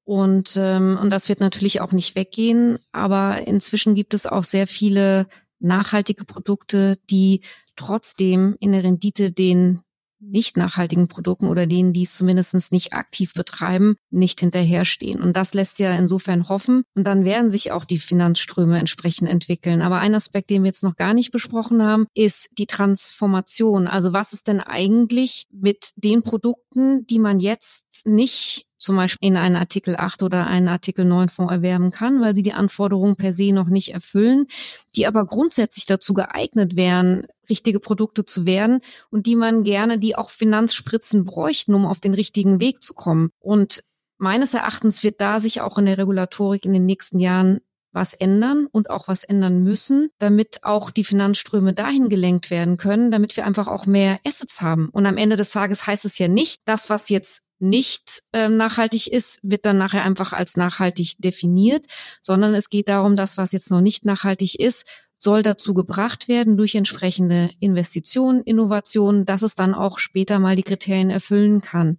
Und, 0.03 0.57
ähm, 0.57 0.97
und 1.01 1.11
das 1.11 1.29
wird 1.29 1.39
natürlich 1.39 1.79
auch 1.79 1.93
nicht 1.93 2.15
weggehen. 2.15 2.79
Aber 2.91 3.47
inzwischen 3.47 3.95
gibt 3.95 4.13
es 4.13 4.25
auch 4.25 4.43
sehr 4.43 4.67
viele 4.67 5.27
nachhaltige 5.59 6.25
Produkte, 6.25 6.97
die 7.09 7.41
trotzdem 7.77 8.57
in 8.59 8.73
der 8.73 8.83
Rendite 8.83 9.31
den 9.31 9.81
nicht 10.19 10.57
nachhaltigen 10.57 11.07
Produkten 11.07 11.47
oder 11.47 11.67
denen, 11.67 11.93
die 11.93 12.03
es 12.03 12.15
zumindest 12.15 12.71
nicht 12.71 12.93
aktiv 12.93 13.33
betreiben, 13.33 13.95
nicht 14.09 14.39
hinterherstehen. 14.39 15.21
Und 15.21 15.35
das 15.35 15.53
lässt 15.53 15.79
ja 15.79 15.93
insofern 15.93 16.49
hoffen. 16.49 16.83
Und 16.95 17.05
dann 17.05 17.25
werden 17.25 17.51
sich 17.51 17.71
auch 17.71 17.85
die 17.85 17.99
Finanzströme 17.99 18.79
entsprechend 18.79 19.29
entwickeln. 19.29 19.81
Aber 19.81 19.99
ein 19.99 20.15
Aspekt, 20.15 20.49
den 20.49 20.63
wir 20.63 20.67
jetzt 20.69 20.83
noch 20.83 20.95
gar 20.95 21.13
nicht 21.13 21.31
besprochen 21.31 21.83
haben, 21.83 22.07
ist 22.13 22.49
die 22.57 22.67
Transformation. 22.67 23.87
Also 23.87 24.13
was 24.13 24.33
ist 24.33 24.47
denn 24.47 24.59
eigentlich 24.59 25.47
mit 25.51 25.91
den 25.95 26.23
Produkten, 26.23 27.05
die 27.07 27.19
man 27.19 27.39
jetzt 27.39 28.05
nicht 28.05 28.68
zum 28.79 28.95
Beispiel 28.95 29.29
in 29.29 29.37
einen 29.37 29.55
Artikel 29.55 29.95
8 29.95 30.23
oder 30.23 30.47
einen 30.47 30.67
Artikel 30.67 31.05
9 31.05 31.29
Fonds 31.29 31.53
erwerben 31.53 31.91
kann, 31.91 32.21
weil 32.21 32.33
sie 32.33 32.43
die 32.43 32.53
Anforderungen 32.53 33.15
per 33.15 33.33
se 33.33 33.51
noch 33.51 33.67
nicht 33.67 33.93
erfüllen, 33.93 34.47
die 34.95 35.05
aber 35.05 35.25
grundsätzlich 35.25 35.85
dazu 35.85 36.13
geeignet 36.13 36.75
wären, 36.75 37.27
richtige 37.49 37.79
Produkte 37.79 38.25
zu 38.25 38.45
werden 38.45 38.79
und 39.11 39.25
die 39.25 39.35
man 39.35 39.63
gerne, 39.63 39.99
die 39.99 40.15
auch 40.15 40.29
Finanzspritzen 40.29 41.25
bräuchten, 41.25 41.73
um 41.73 41.85
auf 41.85 41.99
den 41.99 42.13
richtigen 42.13 42.59
Weg 42.59 42.81
zu 42.81 42.93
kommen. 42.93 43.29
Und 43.39 43.83
meines 44.17 44.53
Erachtens 44.53 45.03
wird 45.03 45.19
da 45.21 45.39
sich 45.39 45.61
auch 45.61 45.77
in 45.77 45.85
der 45.85 45.97
Regulatorik 45.97 46.65
in 46.65 46.73
den 46.73 46.85
nächsten 46.85 47.19
Jahren 47.19 47.59
was 47.91 48.13
ändern 48.13 48.67
und 48.71 48.89
auch 48.89 49.07
was 49.07 49.23
ändern 49.23 49.63
müssen, 49.63 50.09
damit 50.19 50.59
auch 50.63 50.91
die 50.91 51.03
Finanzströme 51.03 51.73
dahin 51.73 52.07
gelenkt 52.07 52.51
werden 52.51 52.77
können, 52.77 53.11
damit 53.11 53.35
wir 53.35 53.45
einfach 53.45 53.67
auch 53.67 53.87
mehr 53.87 54.19
Assets 54.25 54.61
haben. 54.61 54.89
Und 54.89 55.05
am 55.05 55.17
Ende 55.17 55.35
des 55.35 55.51
Tages 55.51 55.87
heißt 55.87 56.05
es 56.05 56.19
ja 56.19 56.27
nicht, 56.27 56.61
das, 56.65 56.89
was 56.89 57.09
jetzt 57.09 57.41
nicht 57.59 58.23
ähm, 58.33 58.57
nachhaltig 58.57 59.07
ist, 59.07 59.39
wird 59.43 59.65
dann 59.65 59.77
nachher 59.77 60.03
einfach 60.03 60.33
als 60.33 60.57
nachhaltig 60.57 61.15
definiert, 61.19 61.85
sondern 62.21 62.53
es 62.53 62.69
geht 62.69 62.87
darum, 62.87 63.15
das, 63.15 63.37
was 63.37 63.51
jetzt 63.51 63.71
noch 63.71 63.81
nicht 63.81 64.05
nachhaltig 64.05 64.59
ist, 64.59 64.85
soll 65.17 65.43
dazu 65.43 65.73
gebracht 65.73 66.27
werden 66.27 66.55
durch 66.55 66.75
entsprechende 66.75 67.49
Investitionen, 67.59 68.41
Innovationen, 68.41 69.25
dass 69.25 69.41
es 69.41 69.55
dann 69.55 69.73
auch 69.73 69.99
später 69.99 70.39
mal 70.39 70.55
die 70.55 70.63
Kriterien 70.63 71.09
erfüllen 71.09 71.59
kann. 71.61 71.97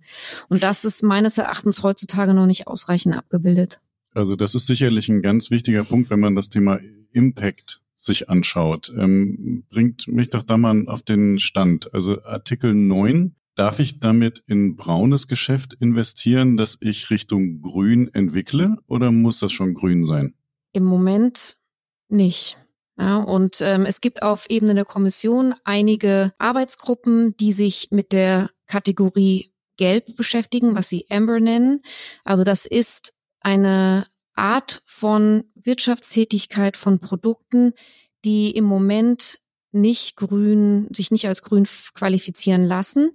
Und 0.48 0.62
das 0.62 0.84
ist 0.84 1.02
meines 1.02 1.36
Erachtens 1.36 1.82
heutzutage 1.82 2.32
noch 2.32 2.46
nicht 2.46 2.66
ausreichend 2.66 3.14
abgebildet. 3.14 3.80
Also 4.12 4.36
das 4.36 4.54
ist 4.54 4.66
sicherlich 4.66 5.08
ein 5.08 5.22
ganz 5.22 5.50
wichtiger 5.50 5.84
Punkt, 5.84 6.10
wenn 6.10 6.20
man 6.20 6.34
das 6.34 6.48
Thema 6.48 6.80
Impact 7.12 7.82
sich 7.94 8.30
anschaut. 8.30 8.90
Ähm, 8.96 9.64
bringt 9.68 10.08
mich 10.08 10.30
doch 10.30 10.42
da 10.42 10.56
mal 10.56 10.88
auf 10.88 11.02
den 11.02 11.38
Stand. 11.38 11.92
Also 11.92 12.22
Artikel 12.24 12.72
9 12.74 13.34
Darf 13.60 13.78
ich 13.78 14.00
damit 14.00 14.42
in 14.46 14.74
braunes 14.74 15.28
Geschäft 15.28 15.74
investieren, 15.74 16.56
das 16.56 16.78
ich 16.80 17.10
Richtung 17.10 17.60
grün 17.60 18.08
entwickle 18.14 18.78
oder 18.86 19.12
muss 19.12 19.38
das 19.38 19.52
schon 19.52 19.74
grün 19.74 20.06
sein? 20.06 20.32
Im 20.72 20.84
Moment 20.84 21.58
nicht. 22.08 22.58
Ja, 22.98 23.18
und 23.18 23.60
ähm, 23.60 23.84
es 23.84 24.00
gibt 24.00 24.22
auf 24.22 24.48
Ebene 24.48 24.74
der 24.74 24.86
Kommission 24.86 25.54
einige 25.64 26.32
Arbeitsgruppen, 26.38 27.36
die 27.36 27.52
sich 27.52 27.88
mit 27.90 28.14
der 28.14 28.48
Kategorie 28.66 29.52
Gelb 29.76 30.16
beschäftigen, 30.16 30.74
was 30.74 30.88
sie 30.88 31.04
Amber 31.10 31.38
nennen. 31.38 31.82
Also 32.24 32.44
das 32.44 32.64
ist 32.64 33.12
eine 33.40 34.06
Art 34.36 34.80
von 34.86 35.44
Wirtschaftstätigkeit 35.54 36.78
von 36.78 36.98
Produkten, 36.98 37.74
die 38.24 38.52
im 38.52 38.64
Moment 38.64 39.39
nicht 39.72 40.16
grün, 40.16 40.88
sich 40.94 41.10
nicht 41.10 41.26
als 41.26 41.42
grün 41.42 41.66
qualifizieren 41.94 42.64
lassen, 42.64 43.10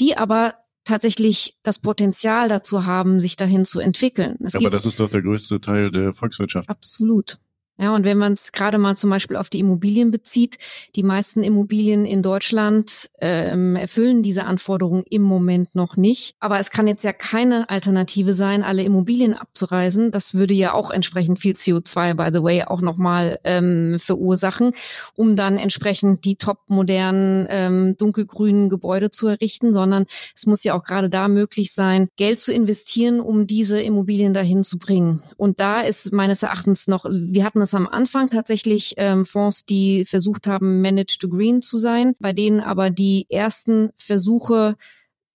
die 0.00 0.16
aber 0.16 0.54
tatsächlich 0.84 1.58
das 1.62 1.78
Potenzial 1.78 2.48
dazu 2.48 2.86
haben, 2.86 3.20
sich 3.20 3.36
dahin 3.36 3.64
zu 3.64 3.78
entwickeln. 3.78 4.38
Es 4.42 4.54
aber 4.54 4.70
das 4.70 4.86
ist 4.86 4.98
doch 5.00 5.10
der 5.10 5.22
größte 5.22 5.60
Teil 5.60 5.90
der 5.90 6.14
Volkswirtschaft. 6.14 6.68
Absolut. 6.68 7.38
Ja, 7.80 7.94
und 7.94 8.04
wenn 8.04 8.18
man 8.18 8.32
es 8.32 8.50
gerade 8.50 8.76
mal 8.76 8.96
zum 8.96 9.10
Beispiel 9.10 9.36
auf 9.36 9.50
die 9.50 9.60
Immobilien 9.60 10.10
bezieht, 10.10 10.58
die 10.96 11.04
meisten 11.04 11.44
Immobilien 11.44 12.04
in 12.04 12.22
Deutschland 12.22 13.10
ähm, 13.20 13.76
erfüllen 13.76 14.24
diese 14.24 14.44
Anforderungen 14.44 15.04
im 15.08 15.22
Moment 15.22 15.76
noch 15.76 15.96
nicht. 15.96 16.34
Aber 16.40 16.58
es 16.58 16.70
kann 16.70 16.88
jetzt 16.88 17.04
ja 17.04 17.12
keine 17.12 17.70
Alternative 17.70 18.34
sein, 18.34 18.64
alle 18.64 18.82
Immobilien 18.82 19.34
abzureisen. 19.34 20.10
Das 20.10 20.34
würde 20.34 20.54
ja 20.54 20.74
auch 20.74 20.90
entsprechend 20.90 21.38
viel 21.38 21.52
CO2, 21.52 22.14
by 22.14 22.30
the 22.36 22.42
way, 22.42 22.64
auch 22.64 22.80
nochmal 22.80 23.38
ähm, 23.44 23.96
verursachen, 24.00 24.72
um 25.14 25.36
dann 25.36 25.56
entsprechend 25.56 26.24
die 26.24 26.34
top 26.34 26.58
modernen, 26.66 27.46
ähm, 27.48 27.96
dunkelgrünen 27.96 28.70
Gebäude 28.70 29.10
zu 29.10 29.28
errichten, 29.28 29.72
sondern 29.72 30.06
es 30.34 30.46
muss 30.46 30.64
ja 30.64 30.74
auch 30.74 30.82
gerade 30.82 31.10
da 31.10 31.28
möglich 31.28 31.72
sein, 31.72 32.08
Geld 32.16 32.40
zu 32.40 32.52
investieren, 32.52 33.20
um 33.20 33.46
diese 33.46 33.80
Immobilien 33.80 34.34
dahin 34.34 34.64
zu 34.64 34.78
bringen. 34.78 35.22
Und 35.36 35.60
da 35.60 35.80
ist 35.80 36.12
meines 36.12 36.42
Erachtens 36.42 36.88
noch, 36.88 37.04
wir 37.08 37.44
hatten 37.44 37.60
es 37.60 37.67
am 37.74 37.86
Anfang 37.86 38.30
tatsächlich 38.30 38.94
ähm, 38.96 39.26
Fonds, 39.26 39.64
die 39.64 40.04
versucht 40.04 40.46
haben, 40.46 40.80
Managed 40.80 41.20
to 41.20 41.28
Green 41.28 41.62
zu 41.62 41.78
sein, 41.78 42.14
bei 42.18 42.32
denen 42.32 42.60
aber 42.60 42.90
die 42.90 43.26
ersten 43.28 43.90
Versuche 43.96 44.76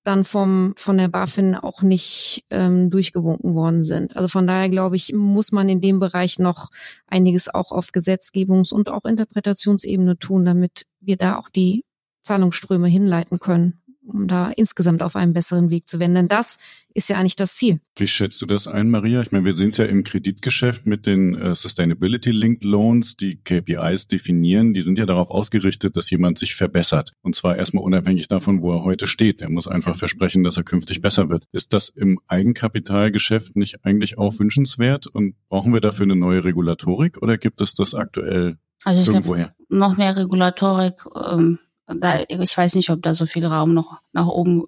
dann 0.03 0.25
vom 0.25 0.73
von 0.75 0.97
der 0.97 1.07
BaFin 1.07 1.55
auch 1.55 1.81
nicht 1.81 2.45
ähm, 2.49 2.89
durchgewunken 2.89 3.55
worden 3.55 3.83
sind. 3.83 4.17
Also 4.17 4.27
von 4.27 4.45
daher 4.45 4.69
glaube 4.69 4.97
ich, 4.97 5.13
muss 5.13 5.51
man 5.51 5.69
in 5.69 5.79
dem 5.81 5.99
Bereich 5.99 6.39
noch 6.39 6.69
einiges 7.07 7.53
auch 7.53 7.71
auf 7.71 7.89
Gesetzgebungs- 7.89 8.73
und 8.73 8.89
auch 8.89 9.05
Interpretationsebene 9.05 10.17
tun, 10.17 10.43
damit 10.43 10.85
wir 10.99 11.15
da 11.15 11.37
auch 11.37 11.49
die 11.49 11.85
Zahlungsströme 12.21 12.87
hinleiten 12.87 13.39
können 13.39 13.82
um 14.13 14.27
da 14.27 14.51
insgesamt 14.51 15.03
auf 15.03 15.15
einen 15.15 15.33
besseren 15.33 15.69
Weg 15.69 15.87
zu 15.87 15.99
werden. 15.99 16.15
Denn 16.15 16.27
das 16.27 16.59
ist 16.93 17.09
ja 17.09 17.17
eigentlich 17.17 17.35
das 17.35 17.55
Ziel. 17.55 17.79
Wie 17.97 18.07
schätzt 18.07 18.41
du 18.41 18.45
das 18.45 18.67
ein, 18.67 18.89
Maria? 18.89 19.21
Ich 19.21 19.31
meine, 19.31 19.45
wir 19.45 19.55
sehen 19.55 19.69
es 19.69 19.77
ja 19.77 19.85
im 19.85 20.03
Kreditgeschäft 20.03 20.85
mit 20.85 21.05
den 21.05 21.35
äh, 21.35 21.55
Sustainability-Linked 21.55 22.63
Loans, 22.63 23.17
die 23.17 23.37
KPIs 23.37 24.07
definieren. 24.07 24.73
Die 24.73 24.81
sind 24.81 24.97
ja 24.97 25.05
darauf 25.05 25.29
ausgerichtet, 25.29 25.97
dass 25.97 26.09
jemand 26.11 26.37
sich 26.37 26.55
verbessert. 26.55 27.13
Und 27.21 27.35
zwar 27.35 27.57
erstmal 27.57 27.83
unabhängig 27.83 28.27
davon, 28.27 28.61
wo 28.61 28.71
er 28.71 28.83
heute 28.83 29.07
steht. 29.07 29.41
Er 29.41 29.49
muss 29.49 29.67
einfach 29.67 29.95
versprechen, 29.95 30.43
dass 30.43 30.57
er 30.57 30.63
künftig 30.63 31.01
besser 31.01 31.29
wird. 31.29 31.45
Ist 31.51 31.73
das 31.73 31.89
im 31.89 32.19
Eigenkapitalgeschäft 32.27 33.55
nicht 33.55 33.83
eigentlich 33.83 34.17
auch 34.17 34.37
wünschenswert? 34.39 35.07
Und 35.07 35.35
brauchen 35.49 35.73
wir 35.73 35.81
dafür 35.81 36.03
eine 36.03 36.15
neue 36.15 36.45
Regulatorik 36.45 37.21
oder 37.21 37.37
gibt 37.37 37.61
es 37.61 37.73
das 37.73 37.95
aktuell 37.95 38.57
also 38.85 39.11
irgendwoher? 39.11 39.51
Noch 39.69 39.97
mehr 39.97 40.15
Regulatorik 40.15 41.05
ähm 41.15 41.59
da, 41.87 42.23
ich 42.27 42.57
weiß 42.57 42.75
nicht, 42.75 42.89
ob 42.89 43.01
da 43.01 43.13
so 43.13 43.25
viel 43.25 43.45
Raum 43.45 43.73
noch 43.73 43.99
nach 44.13 44.27
oben 44.27 44.63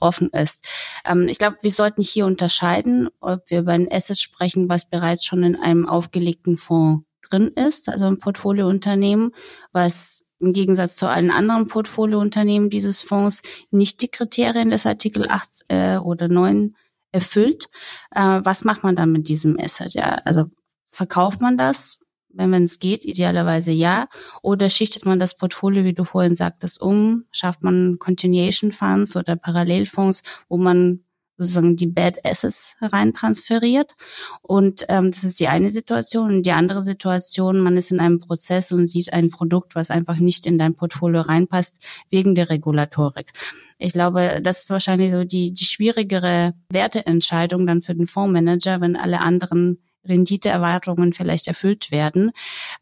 offen 0.00 0.30
ist. 0.30 0.66
Ähm, 1.04 1.28
ich 1.28 1.38
glaube, 1.38 1.56
wir 1.62 1.70
sollten 1.70 2.02
hier 2.02 2.26
unterscheiden, 2.26 3.08
ob 3.20 3.50
wir 3.50 3.60
über 3.60 3.72
ein 3.72 3.90
Asset 3.90 4.18
sprechen, 4.18 4.68
was 4.68 4.88
bereits 4.88 5.24
schon 5.24 5.42
in 5.42 5.56
einem 5.56 5.88
aufgelegten 5.88 6.56
Fonds 6.56 7.04
drin 7.28 7.48
ist, 7.48 7.88
also 7.88 8.06
ein 8.06 8.18
Portfoliounternehmen, 8.18 9.32
was 9.72 10.24
im 10.40 10.52
Gegensatz 10.52 10.96
zu 10.96 11.08
allen 11.08 11.30
anderen 11.30 11.66
Portfoliounternehmen 11.66 12.70
dieses 12.70 13.02
Fonds 13.02 13.42
nicht 13.70 14.02
die 14.02 14.08
Kriterien 14.08 14.70
des 14.70 14.86
Artikel 14.86 15.28
8 15.28 15.64
äh, 15.68 15.96
oder 15.96 16.28
9 16.28 16.76
erfüllt. 17.10 17.68
Äh, 18.12 18.40
was 18.42 18.64
macht 18.64 18.84
man 18.84 18.94
dann 18.94 19.10
mit 19.10 19.28
diesem 19.28 19.58
Asset? 19.58 19.94
Ja, 19.94 20.20
also 20.24 20.44
verkauft 20.90 21.40
man 21.40 21.58
das 21.58 21.98
wenn 22.30 22.50
man 22.50 22.64
es 22.64 22.78
geht, 22.78 23.04
idealerweise 23.04 23.72
ja. 23.72 24.08
Oder 24.42 24.68
schichtet 24.68 25.06
man 25.06 25.18
das 25.18 25.36
Portfolio, 25.36 25.84
wie 25.84 25.94
du 25.94 26.04
vorhin 26.04 26.34
sagtest, 26.34 26.80
um, 26.80 27.24
schafft 27.32 27.62
man 27.62 27.98
Continuation 27.98 28.72
Funds 28.72 29.16
oder 29.16 29.36
Parallelfonds, 29.36 30.22
wo 30.48 30.56
man 30.56 31.00
sozusagen 31.38 31.76
die 31.76 31.86
Bad 31.86 32.24
Assets 32.24 32.76
reintransferiert. 32.82 33.94
Und 34.42 34.84
ähm, 34.88 35.12
das 35.12 35.24
ist 35.24 35.40
die 35.40 35.48
eine 35.48 35.70
Situation. 35.70 36.36
Und 36.36 36.46
die 36.46 36.52
andere 36.52 36.82
Situation, 36.82 37.60
man 37.60 37.76
ist 37.76 37.92
in 37.92 38.00
einem 38.00 38.18
Prozess 38.18 38.72
und 38.72 38.90
sieht 38.90 39.12
ein 39.12 39.30
Produkt, 39.30 39.74
was 39.74 39.90
einfach 39.90 40.18
nicht 40.18 40.46
in 40.46 40.58
dein 40.58 40.74
Portfolio 40.74 41.20
reinpasst, 41.22 41.82
wegen 42.10 42.34
der 42.34 42.50
Regulatorik. 42.50 43.30
Ich 43.78 43.92
glaube, 43.92 44.40
das 44.42 44.62
ist 44.64 44.70
wahrscheinlich 44.70 45.12
so 45.12 45.24
die, 45.24 45.52
die 45.52 45.64
schwierigere 45.64 46.54
Werteentscheidung 46.70 47.66
dann 47.66 47.82
für 47.82 47.94
den 47.94 48.08
Fondsmanager, 48.08 48.80
wenn 48.80 48.96
alle 48.96 49.20
anderen 49.20 49.78
Renditeerwartungen 50.08 51.12
vielleicht 51.12 51.48
erfüllt 51.48 51.90
werden. 51.90 52.32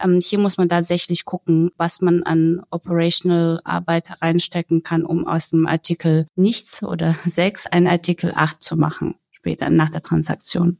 Ähm, 0.00 0.20
hier 0.22 0.38
muss 0.38 0.56
man 0.56 0.68
tatsächlich 0.68 1.24
gucken, 1.24 1.70
was 1.76 2.00
man 2.00 2.22
an 2.22 2.62
Operational 2.70 3.60
Arbeit 3.64 4.22
reinstecken 4.22 4.82
kann, 4.82 5.04
um 5.04 5.26
aus 5.26 5.50
dem 5.50 5.66
Artikel 5.66 6.26
nichts 6.36 6.82
oder 6.82 7.14
sechs 7.24 7.66
ein 7.66 7.86
Artikel 7.86 8.32
acht 8.34 8.62
zu 8.62 8.76
machen, 8.76 9.14
später 9.30 9.70
nach 9.70 9.90
der 9.90 10.02
Transaktion. 10.02 10.78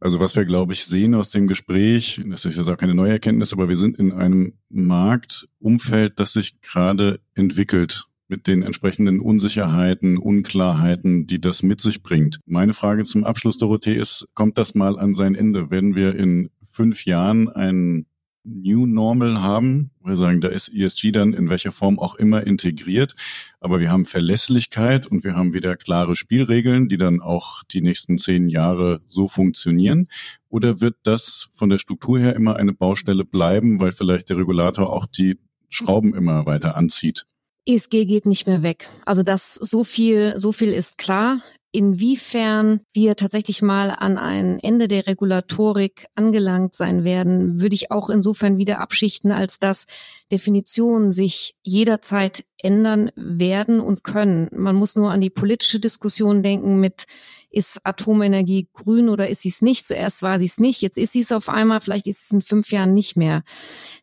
Also 0.00 0.18
was 0.18 0.34
wir, 0.34 0.44
glaube 0.44 0.72
ich, 0.72 0.84
sehen 0.84 1.14
aus 1.14 1.30
dem 1.30 1.46
Gespräch, 1.46 2.20
das 2.26 2.44
ist 2.44 2.56
jetzt 2.58 2.68
auch 2.68 2.76
keine 2.76 2.94
neue 2.94 3.12
Erkenntnis, 3.12 3.52
aber 3.52 3.68
wir 3.68 3.76
sind 3.76 3.96
in 3.98 4.12
einem 4.12 4.54
Marktumfeld, 4.68 6.18
das 6.18 6.32
sich 6.32 6.60
gerade 6.60 7.20
entwickelt 7.34 8.08
mit 8.32 8.46
den 8.46 8.62
entsprechenden 8.62 9.20
Unsicherheiten, 9.20 10.16
Unklarheiten, 10.16 11.26
die 11.26 11.38
das 11.38 11.62
mit 11.62 11.82
sich 11.82 12.02
bringt. 12.02 12.40
Meine 12.46 12.72
Frage 12.72 13.04
zum 13.04 13.24
Abschluss, 13.24 13.58
Dorothee, 13.58 13.94
ist, 13.94 14.26
kommt 14.32 14.56
das 14.56 14.74
mal 14.74 14.98
an 14.98 15.12
sein 15.12 15.34
Ende? 15.34 15.70
Werden 15.70 15.94
wir 15.94 16.16
in 16.16 16.48
fünf 16.62 17.04
Jahren 17.04 17.50
ein 17.50 18.06
New 18.42 18.86
Normal 18.86 19.42
haben. 19.42 19.90
Wir 20.02 20.16
sagen, 20.16 20.40
da 20.40 20.48
ist 20.48 20.72
ESG 20.72 21.12
dann 21.12 21.34
in 21.34 21.50
welcher 21.50 21.72
Form 21.72 21.98
auch 21.98 22.14
immer 22.14 22.46
integriert. 22.46 23.14
Aber 23.60 23.80
wir 23.80 23.90
haben 23.90 24.06
Verlässlichkeit 24.06 25.06
und 25.06 25.24
wir 25.24 25.36
haben 25.36 25.52
wieder 25.52 25.76
klare 25.76 26.16
Spielregeln, 26.16 26.88
die 26.88 26.96
dann 26.96 27.20
auch 27.20 27.62
die 27.64 27.82
nächsten 27.82 28.16
zehn 28.16 28.48
Jahre 28.48 29.02
so 29.04 29.28
funktionieren. 29.28 30.08
Oder 30.48 30.80
wird 30.80 30.96
das 31.02 31.50
von 31.52 31.68
der 31.68 31.76
Struktur 31.76 32.18
her 32.18 32.34
immer 32.34 32.56
eine 32.56 32.72
Baustelle 32.72 33.26
bleiben, 33.26 33.78
weil 33.78 33.92
vielleicht 33.92 34.30
der 34.30 34.38
Regulator 34.38 34.90
auch 34.90 35.04
die 35.04 35.38
Schrauben 35.68 36.14
immer 36.14 36.46
weiter 36.46 36.78
anzieht? 36.78 37.26
ESG 37.66 38.06
geht 38.06 38.26
nicht 38.26 38.46
mehr 38.46 38.62
weg. 38.62 38.88
Also 39.04 39.22
das 39.22 39.54
so 39.54 39.84
viel, 39.84 40.34
so 40.36 40.52
viel 40.52 40.72
ist 40.72 40.98
klar. 40.98 41.40
Inwiefern 41.74 42.80
wir 42.92 43.16
tatsächlich 43.16 43.62
mal 43.62 43.90
an 43.90 44.18
ein 44.18 44.58
Ende 44.60 44.88
der 44.88 45.06
Regulatorik 45.06 46.06
angelangt 46.14 46.74
sein 46.74 47.02
werden, 47.02 47.62
würde 47.62 47.74
ich 47.74 47.90
auch 47.90 48.10
insofern 48.10 48.58
wieder 48.58 48.80
abschichten, 48.80 49.32
als 49.32 49.58
dass 49.58 49.86
Definitionen 50.30 51.12
sich 51.12 51.56
jederzeit 51.62 52.44
ändern 52.58 53.10
werden 53.16 53.80
und 53.80 54.04
können. 54.04 54.50
Man 54.52 54.76
muss 54.76 54.96
nur 54.96 55.12
an 55.12 55.22
die 55.22 55.30
politische 55.30 55.80
Diskussion 55.80 56.42
denken 56.42 56.78
mit 56.78 57.06
ist 57.52 57.80
Atomenergie 57.84 58.68
grün 58.72 59.08
oder 59.08 59.28
ist 59.28 59.42
sie 59.42 59.48
es 59.48 59.62
nicht? 59.62 59.86
Zuerst 59.86 60.22
war 60.22 60.38
sie 60.38 60.46
es 60.46 60.58
nicht, 60.58 60.82
jetzt 60.82 60.98
ist 60.98 61.12
sie 61.12 61.20
es 61.20 61.32
auf 61.32 61.48
einmal, 61.48 61.80
vielleicht 61.80 62.06
ist 62.06 62.22
es 62.24 62.30
in 62.30 62.40
fünf 62.40 62.72
Jahren 62.72 62.94
nicht 62.94 63.16
mehr. 63.16 63.44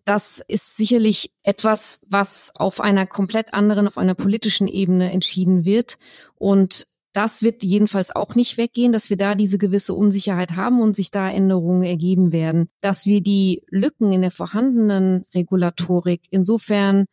Das 0.05 0.43
ist 0.47 0.77
sicherlich 0.77 1.33
etwas, 1.43 2.05
was 2.07 2.51
auf 2.55 2.79
einer 2.81 3.05
komplett 3.05 3.53
anderen, 3.53 3.87
auf 3.87 3.97
einer 3.97 4.15
politischen 4.15 4.67
Ebene 4.67 5.11
entschieden 5.11 5.65
wird. 5.65 5.97
Und 6.35 6.87
das 7.13 7.41
wird 7.41 7.63
jedenfalls 7.63 8.15
auch 8.15 8.35
nicht 8.35 8.57
weggehen, 8.57 8.91
dass 8.91 9.09
wir 9.09 9.17
da 9.17 9.33
diese 9.33 9.57
gewisse 9.57 9.95
Unsicherheit 9.95 10.51
haben 10.51 10.81
und 10.81 10.95
sich 10.95 11.09
da 11.09 11.29
Änderungen 11.29 11.83
ergeben 11.83 12.31
werden. 12.31 12.69
Dass 12.81 13.05
wir 13.07 13.21
die 13.21 13.63
Lücken 13.67 14.13
in 14.13 14.21
der 14.21 14.31
vorhandenen 14.31 15.25
Regulatorik 15.33 16.21
insofern 16.29 17.05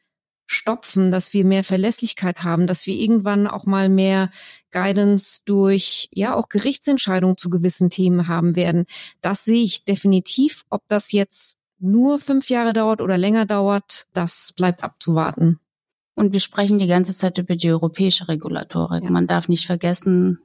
stopfen, 0.46 1.10
dass 1.10 1.32
wir 1.32 1.44
mehr 1.44 1.64
Verlässlichkeit 1.64 2.44
haben, 2.44 2.66
dass 2.66 2.86
wir 2.86 2.94
irgendwann 2.94 3.46
auch 3.46 3.66
mal 3.66 3.88
mehr 3.88 4.30
Guidance 4.70 5.40
durch 5.44 6.08
ja 6.12 6.34
auch 6.34 6.48
Gerichtsentscheidungen 6.48 7.36
zu 7.36 7.50
gewissen 7.50 7.90
Themen 7.90 8.28
haben 8.28 8.56
werden. 8.56 8.86
Das 9.20 9.44
sehe 9.44 9.62
ich 9.62 9.84
definitiv. 9.84 10.64
Ob 10.70 10.82
das 10.88 11.12
jetzt 11.12 11.56
nur 11.78 12.18
fünf 12.18 12.48
Jahre 12.48 12.72
dauert 12.72 13.00
oder 13.00 13.18
länger 13.18 13.46
dauert, 13.46 14.06
das 14.12 14.52
bleibt 14.56 14.82
abzuwarten. 14.82 15.58
Und 16.14 16.32
wir 16.32 16.40
sprechen 16.40 16.78
die 16.78 16.86
ganze 16.86 17.14
Zeit 17.14 17.36
über 17.38 17.56
die 17.56 17.70
europäische 17.70 18.28
Regulatorik. 18.28 19.04
Ja. 19.04 19.10
Man 19.10 19.26
darf 19.26 19.48
nicht 19.48 19.66
vergessen, 19.66 20.38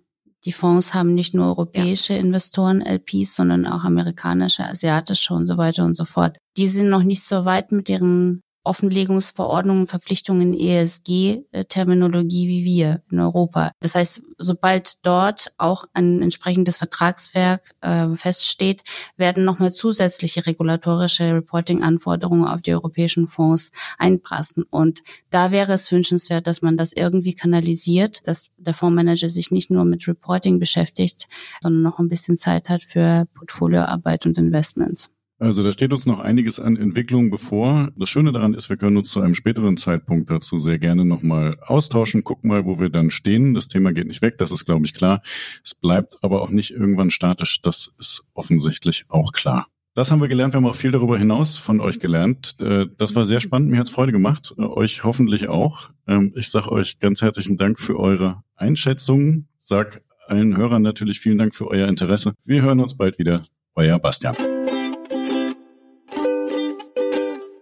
die 0.43 0.51
Fonds 0.51 0.93
haben 0.93 1.13
nicht 1.13 1.33
nur 1.33 1.45
europäische 1.45 2.13
ja. 2.13 2.19
Investoren, 2.19 2.81
LPs, 2.81 3.35
sondern 3.35 3.67
auch 3.67 3.83
amerikanische, 3.83 4.65
asiatische 4.65 5.33
und 5.33 5.47
so 5.47 5.57
weiter 5.57 5.85
und 5.85 5.95
so 5.95 6.03
fort. 6.03 6.37
Die 6.57 6.67
sind 6.67 6.89
noch 6.89 7.03
nicht 7.03 7.23
so 7.23 7.45
weit 7.45 7.71
mit 7.71 7.89
ihren 7.89 8.41
Offenlegungsverordnungen, 8.63 9.87
Verpflichtungen 9.87 10.53
ESG-Terminologie 10.53 12.47
wie 12.47 12.63
wir 12.63 13.01
in 13.11 13.19
Europa. 13.19 13.71
Das 13.79 13.95
heißt, 13.95 14.23
sobald 14.37 15.05
dort 15.05 15.51
auch 15.57 15.85
ein 15.93 16.21
entsprechendes 16.21 16.77
Vertragswerk 16.77 17.75
äh, 17.81 18.15
feststeht, 18.15 18.83
werden 19.17 19.45
nochmal 19.45 19.71
zusätzliche 19.71 20.45
regulatorische 20.45 21.33
Reporting-Anforderungen 21.33 22.45
auf 22.45 22.61
die 22.61 22.73
europäischen 22.73 23.27
Fonds 23.27 23.71
einprassen. 23.97 24.63
Und 24.69 25.01
da 25.29 25.51
wäre 25.51 25.73
es 25.73 25.91
wünschenswert, 25.91 26.47
dass 26.47 26.61
man 26.61 26.77
das 26.77 26.93
irgendwie 26.93 27.33
kanalisiert, 27.33 28.21
dass 28.27 28.51
der 28.57 28.73
Fondsmanager 28.73 29.29
sich 29.29 29.51
nicht 29.51 29.71
nur 29.71 29.85
mit 29.85 30.07
Reporting 30.07 30.59
beschäftigt, 30.59 31.27
sondern 31.61 31.81
noch 31.81 31.99
ein 31.99 32.09
bisschen 32.09 32.37
Zeit 32.37 32.69
hat 32.69 32.83
für 32.83 33.25
Portfolioarbeit 33.33 34.25
und 34.25 34.37
Investments. 34.37 35.11
Also 35.41 35.63
da 35.63 35.71
steht 35.71 35.91
uns 35.91 36.05
noch 36.05 36.19
einiges 36.19 36.59
an 36.59 36.77
Entwicklung 36.77 37.31
bevor. 37.31 37.89
Das 37.97 38.09
Schöne 38.09 38.31
daran 38.31 38.53
ist, 38.53 38.69
wir 38.69 38.77
können 38.77 38.97
uns 38.97 39.09
zu 39.09 39.21
einem 39.21 39.33
späteren 39.33 39.75
Zeitpunkt 39.75 40.29
dazu 40.29 40.59
sehr 40.59 40.77
gerne 40.77 41.03
nochmal 41.03 41.57
austauschen, 41.65 42.23
gucken 42.23 42.47
mal, 42.49 42.65
wo 42.65 42.79
wir 42.79 42.89
dann 42.89 43.09
stehen. 43.09 43.55
Das 43.55 43.67
Thema 43.67 43.91
geht 43.91 44.05
nicht 44.05 44.21
weg, 44.21 44.37
das 44.37 44.51
ist, 44.51 44.65
glaube 44.65 44.85
ich, 44.85 44.93
klar. 44.93 45.23
Es 45.63 45.73
bleibt 45.73 46.19
aber 46.21 46.43
auch 46.43 46.51
nicht 46.51 46.69
irgendwann 46.69 47.09
statisch, 47.09 47.59
das 47.63 47.91
ist 47.97 48.23
offensichtlich 48.35 49.05
auch 49.09 49.33
klar. 49.33 49.65
Das 49.95 50.11
haben 50.11 50.21
wir 50.21 50.27
gelernt. 50.27 50.53
Wir 50.53 50.57
haben 50.57 50.67
auch 50.67 50.75
viel 50.75 50.91
darüber 50.91 51.17
hinaus 51.17 51.57
von 51.57 51.81
euch 51.81 51.99
gelernt. 51.99 52.55
Äh, 52.59 52.85
das 52.99 53.15
war 53.15 53.25
sehr 53.25 53.41
spannend. 53.41 53.71
Mir 53.71 53.79
hat 53.79 53.87
es 53.87 53.91
Freude 53.91 54.11
gemacht. 54.11 54.53
Äh, 54.59 54.61
euch 54.61 55.03
hoffentlich 55.03 55.49
auch. 55.49 55.89
Ähm, 56.07 56.33
ich 56.35 56.49
sage 56.49 56.71
euch 56.71 56.99
ganz 56.99 57.23
herzlichen 57.23 57.57
Dank 57.57 57.79
für 57.79 57.99
eure 57.99 58.43
Einschätzungen. 58.55 59.47
Sag 59.57 60.03
allen 60.27 60.55
Hörern 60.55 60.83
natürlich 60.83 61.19
vielen 61.19 61.39
Dank 61.39 61.55
für 61.55 61.67
euer 61.67 61.87
Interesse. 61.87 62.33
Wir 62.45 62.61
hören 62.61 62.79
uns 62.79 62.95
bald 62.95 63.17
wieder. 63.17 63.43
Euer 63.75 63.99
Bastian. 63.99 64.35